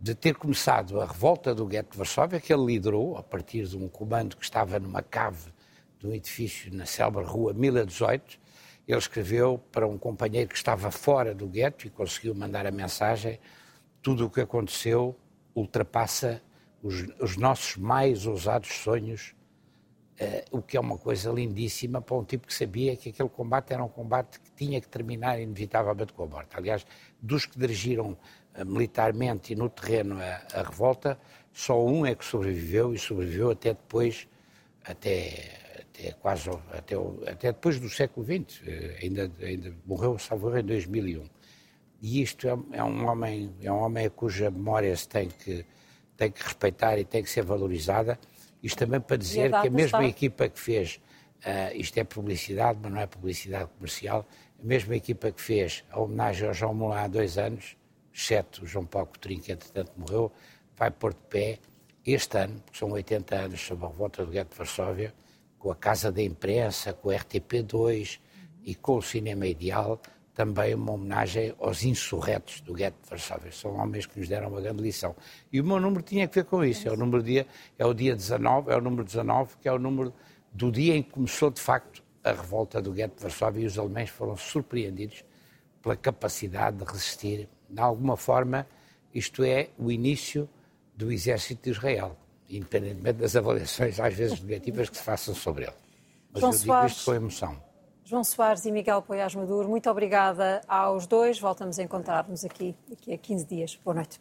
de 0.00 0.14
ter 0.14 0.34
começado 0.34 0.98
a 0.98 1.06
revolta 1.06 1.54
do 1.54 1.66
gueto 1.66 1.92
de 1.92 1.98
Varsóvia, 1.98 2.40
que 2.40 2.54
ele 2.54 2.64
liderou 2.64 3.18
a 3.18 3.22
partir 3.22 3.66
de 3.66 3.76
um 3.76 3.86
comando 3.86 4.34
que 4.34 4.44
estava 4.44 4.78
numa 4.78 5.02
cave 5.02 5.52
de 5.98 6.06
um 6.06 6.14
edifício 6.14 6.74
na 6.74 6.86
célebre 6.86 7.24
rua 7.24 7.52
1018, 7.52 8.38
ele 8.86 8.98
escreveu 8.98 9.58
para 9.72 9.86
um 9.86 9.98
companheiro 9.98 10.48
que 10.48 10.56
estava 10.56 10.90
fora 10.90 11.34
do 11.34 11.46
gueto 11.46 11.86
e 11.86 11.90
conseguiu 11.90 12.34
mandar 12.34 12.66
a 12.66 12.70
mensagem: 12.70 13.38
tudo 14.02 14.26
o 14.26 14.30
que 14.30 14.40
aconteceu 14.40 15.16
ultrapassa 15.54 16.42
os, 16.82 17.06
os 17.20 17.36
nossos 17.36 17.76
mais 17.76 18.26
ousados 18.26 18.68
sonhos, 18.68 19.34
uh, 20.20 20.58
o 20.58 20.62
que 20.62 20.76
é 20.76 20.80
uma 20.80 20.98
coisa 20.98 21.30
lindíssima 21.32 22.00
para 22.00 22.16
um 22.16 22.24
tipo 22.24 22.46
que 22.46 22.54
sabia 22.54 22.96
que 22.96 23.08
aquele 23.08 23.28
combate 23.28 23.72
era 23.72 23.82
um 23.82 23.88
combate 23.88 24.38
que 24.40 24.50
tinha 24.52 24.80
que 24.80 24.88
terminar 24.88 25.40
inevitavelmente 25.40 26.12
com 26.12 26.24
a 26.24 26.26
morte. 26.26 26.56
Aliás, 26.56 26.86
dos 27.20 27.46
que 27.46 27.58
dirigiram 27.58 28.16
militarmente 28.64 29.52
e 29.52 29.56
no 29.56 29.68
terreno 29.68 30.18
a, 30.20 30.58
a, 30.58 30.62
revolta, 30.62 31.18
só 31.52 31.84
um 31.84 32.06
é 32.06 32.14
que 32.14 32.24
sobreviveu 32.24 32.94
e 32.94 32.98
sobreviveu 32.98 33.50
até 33.50 33.74
depois, 33.74 34.28
até, 34.86 35.80
até 35.80 36.12
quase 36.12 36.50
até, 36.72 36.94
até 37.26 37.52
depois 37.52 37.78
do 37.80 37.88
século 37.88 38.24
XX, 38.24 38.62
ainda, 39.02 39.30
ainda 39.40 39.74
morreu, 39.84 40.18
salvo 40.18 40.56
em 40.56 40.64
2001. 40.64 41.24
E 42.02 42.22
isto 42.22 42.46
é, 42.46 42.78
é, 42.78 42.84
um 42.84 43.06
homem 43.06 43.54
é 43.62 43.72
um 43.72 43.78
homem 43.78 44.08
cuja 44.10 44.50
memória 44.50 44.94
se 44.96 45.08
tem 45.08 45.28
que 45.28 45.64
tem 46.16 46.30
que 46.30 46.42
respeitar 46.42 46.98
e 46.98 47.04
tem 47.04 47.22
que 47.22 47.30
ser 47.30 47.42
valorizada. 47.42 48.18
Isto 48.62 48.78
também 48.78 49.00
para 49.00 49.16
dizer 49.16 49.54
a 49.54 49.60
que 49.60 49.68
a 49.68 49.70
mesma 49.70 49.98
está... 49.98 50.04
equipa 50.04 50.48
que 50.48 50.58
fez, 50.58 51.00
uh, 51.44 51.76
isto 51.76 51.98
é 51.98 52.04
publicidade, 52.04 52.78
mas 52.82 52.92
não 52.92 53.00
é 53.00 53.06
publicidade 53.06 53.70
comercial, 53.76 54.26
a 54.58 54.66
mesma 54.66 54.96
equipa 54.96 55.30
que 55.30 55.40
fez 55.40 55.84
a 55.90 56.00
homenagem 56.00 56.48
ao 56.48 56.54
João 56.54 56.74
Moulin 56.74 56.96
há 56.96 57.06
dois 57.06 57.36
anos, 57.36 57.76
exceto 58.12 58.64
o 58.64 58.66
João 58.66 58.86
Paulo 58.86 59.08
Coutinho, 59.08 59.42
que 59.42 59.52
entretanto 59.52 59.92
morreu, 59.96 60.32
vai 60.74 60.90
pôr 60.90 61.12
de 61.12 61.20
pé 61.28 61.58
este 62.06 62.38
ano, 62.38 62.62
que 62.70 62.78
são 62.78 62.90
80 62.92 63.34
anos 63.34 63.60
sobre 63.60 63.84
a 63.84 63.88
revolta 63.88 64.24
do 64.24 64.30
gueto 64.30 64.52
de 64.52 64.58
Varsóvia, 64.58 65.12
com 65.58 65.70
a 65.70 65.74
Casa 65.74 66.12
da 66.12 66.22
Imprensa, 66.22 66.92
com 66.92 67.08
o 67.08 67.12
RTP2 67.12 68.20
e 68.64 68.74
com 68.74 68.98
o 68.98 69.02
Cinema 69.02 69.46
Ideal, 69.46 70.00
também 70.32 70.74
uma 70.74 70.92
homenagem 70.92 71.54
aos 71.58 71.82
insurretos 71.82 72.60
do 72.60 72.74
gueto 72.74 72.96
de 73.02 73.10
Varsóvia. 73.10 73.50
São 73.50 73.74
homens 73.76 74.06
que 74.06 74.20
nos 74.20 74.28
deram 74.28 74.48
uma 74.48 74.60
grande 74.60 74.82
lição. 74.82 75.16
E 75.52 75.60
o 75.60 75.64
meu 75.64 75.80
número 75.80 76.02
tinha 76.02 76.28
que 76.28 76.36
ver 76.36 76.44
com 76.44 76.62
isso. 76.62 76.86
É 76.86 76.92
o 76.92 76.96
número 76.96 77.22
dia, 77.22 77.46
é 77.78 77.84
o 77.86 77.94
dia 77.94 78.14
19, 78.14 78.70
é 78.70 78.76
o 78.76 78.80
número 78.80 79.02
19, 79.02 79.56
que 79.60 79.68
é 79.68 79.72
o 79.72 79.78
número 79.78 80.12
do 80.52 80.70
dia 80.70 80.94
em 80.94 81.02
que 81.02 81.10
começou 81.10 81.50
de 81.50 81.60
facto 81.60 82.04
a 82.22 82.32
revolta 82.32 82.82
do 82.82 82.92
gueto 82.92 83.16
de 83.16 83.22
Varsóvia 83.22 83.62
e 83.62 83.66
os 83.66 83.78
alemães 83.78 84.10
foram 84.10 84.36
surpreendidos 84.36 85.24
pela 85.82 85.96
capacidade 85.96 86.76
de 86.76 86.84
resistir. 86.84 87.48
De 87.68 87.80
alguma 87.80 88.16
forma, 88.16 88.66
isto 89.14 89.42
é 89.42 89.70
o 89.78 89.90
início 89.90 90.48
do 90.96 91.12
exército 91.12 91.64
de 91.64 91.70
Israel, 91.70 92.16
independentemente 92.48 93.18
das 93.18 93.36
avaliações 93.36 94.00
às 94.00 94.14
vezes 94.14 94.40
negativas 94.40 94.88
que 94.88 94.96
se 94.96 95.02
façam 95.02 95.34
sobre 95.34 95.64
ele. 95.64 95.74
Mas 96.32 96.40
João 96.40 96.52
eu 96.52 96.58
digo 96.58 96.72
Soares... 96.72 96.92
isto 96.92 97.04
com 97.04 97.14
emoção. 97.14 97.62
João 98.04 98.22
Soares 98.22 98.64
e 98.64 98.72
Miguel 98.72 99.02
Poiás 99.02 99.34
Maduro, 99.34 99.68
muito 99.68 99.90
obrigada 99.90 100.60
aos 100.68 101.06
dois. 101.06 101.40
Voltamos 101.40 101.78
a 101.78 101.82
encontrar-nos 101.82 102.44
aqui 102.44 102.74
daqui 102.88 103.12
a 103.12 103.18
15 103.18 103.46
dias. 103.46 103.80
Boa 103.84 103.96
noite. 103.96 104.20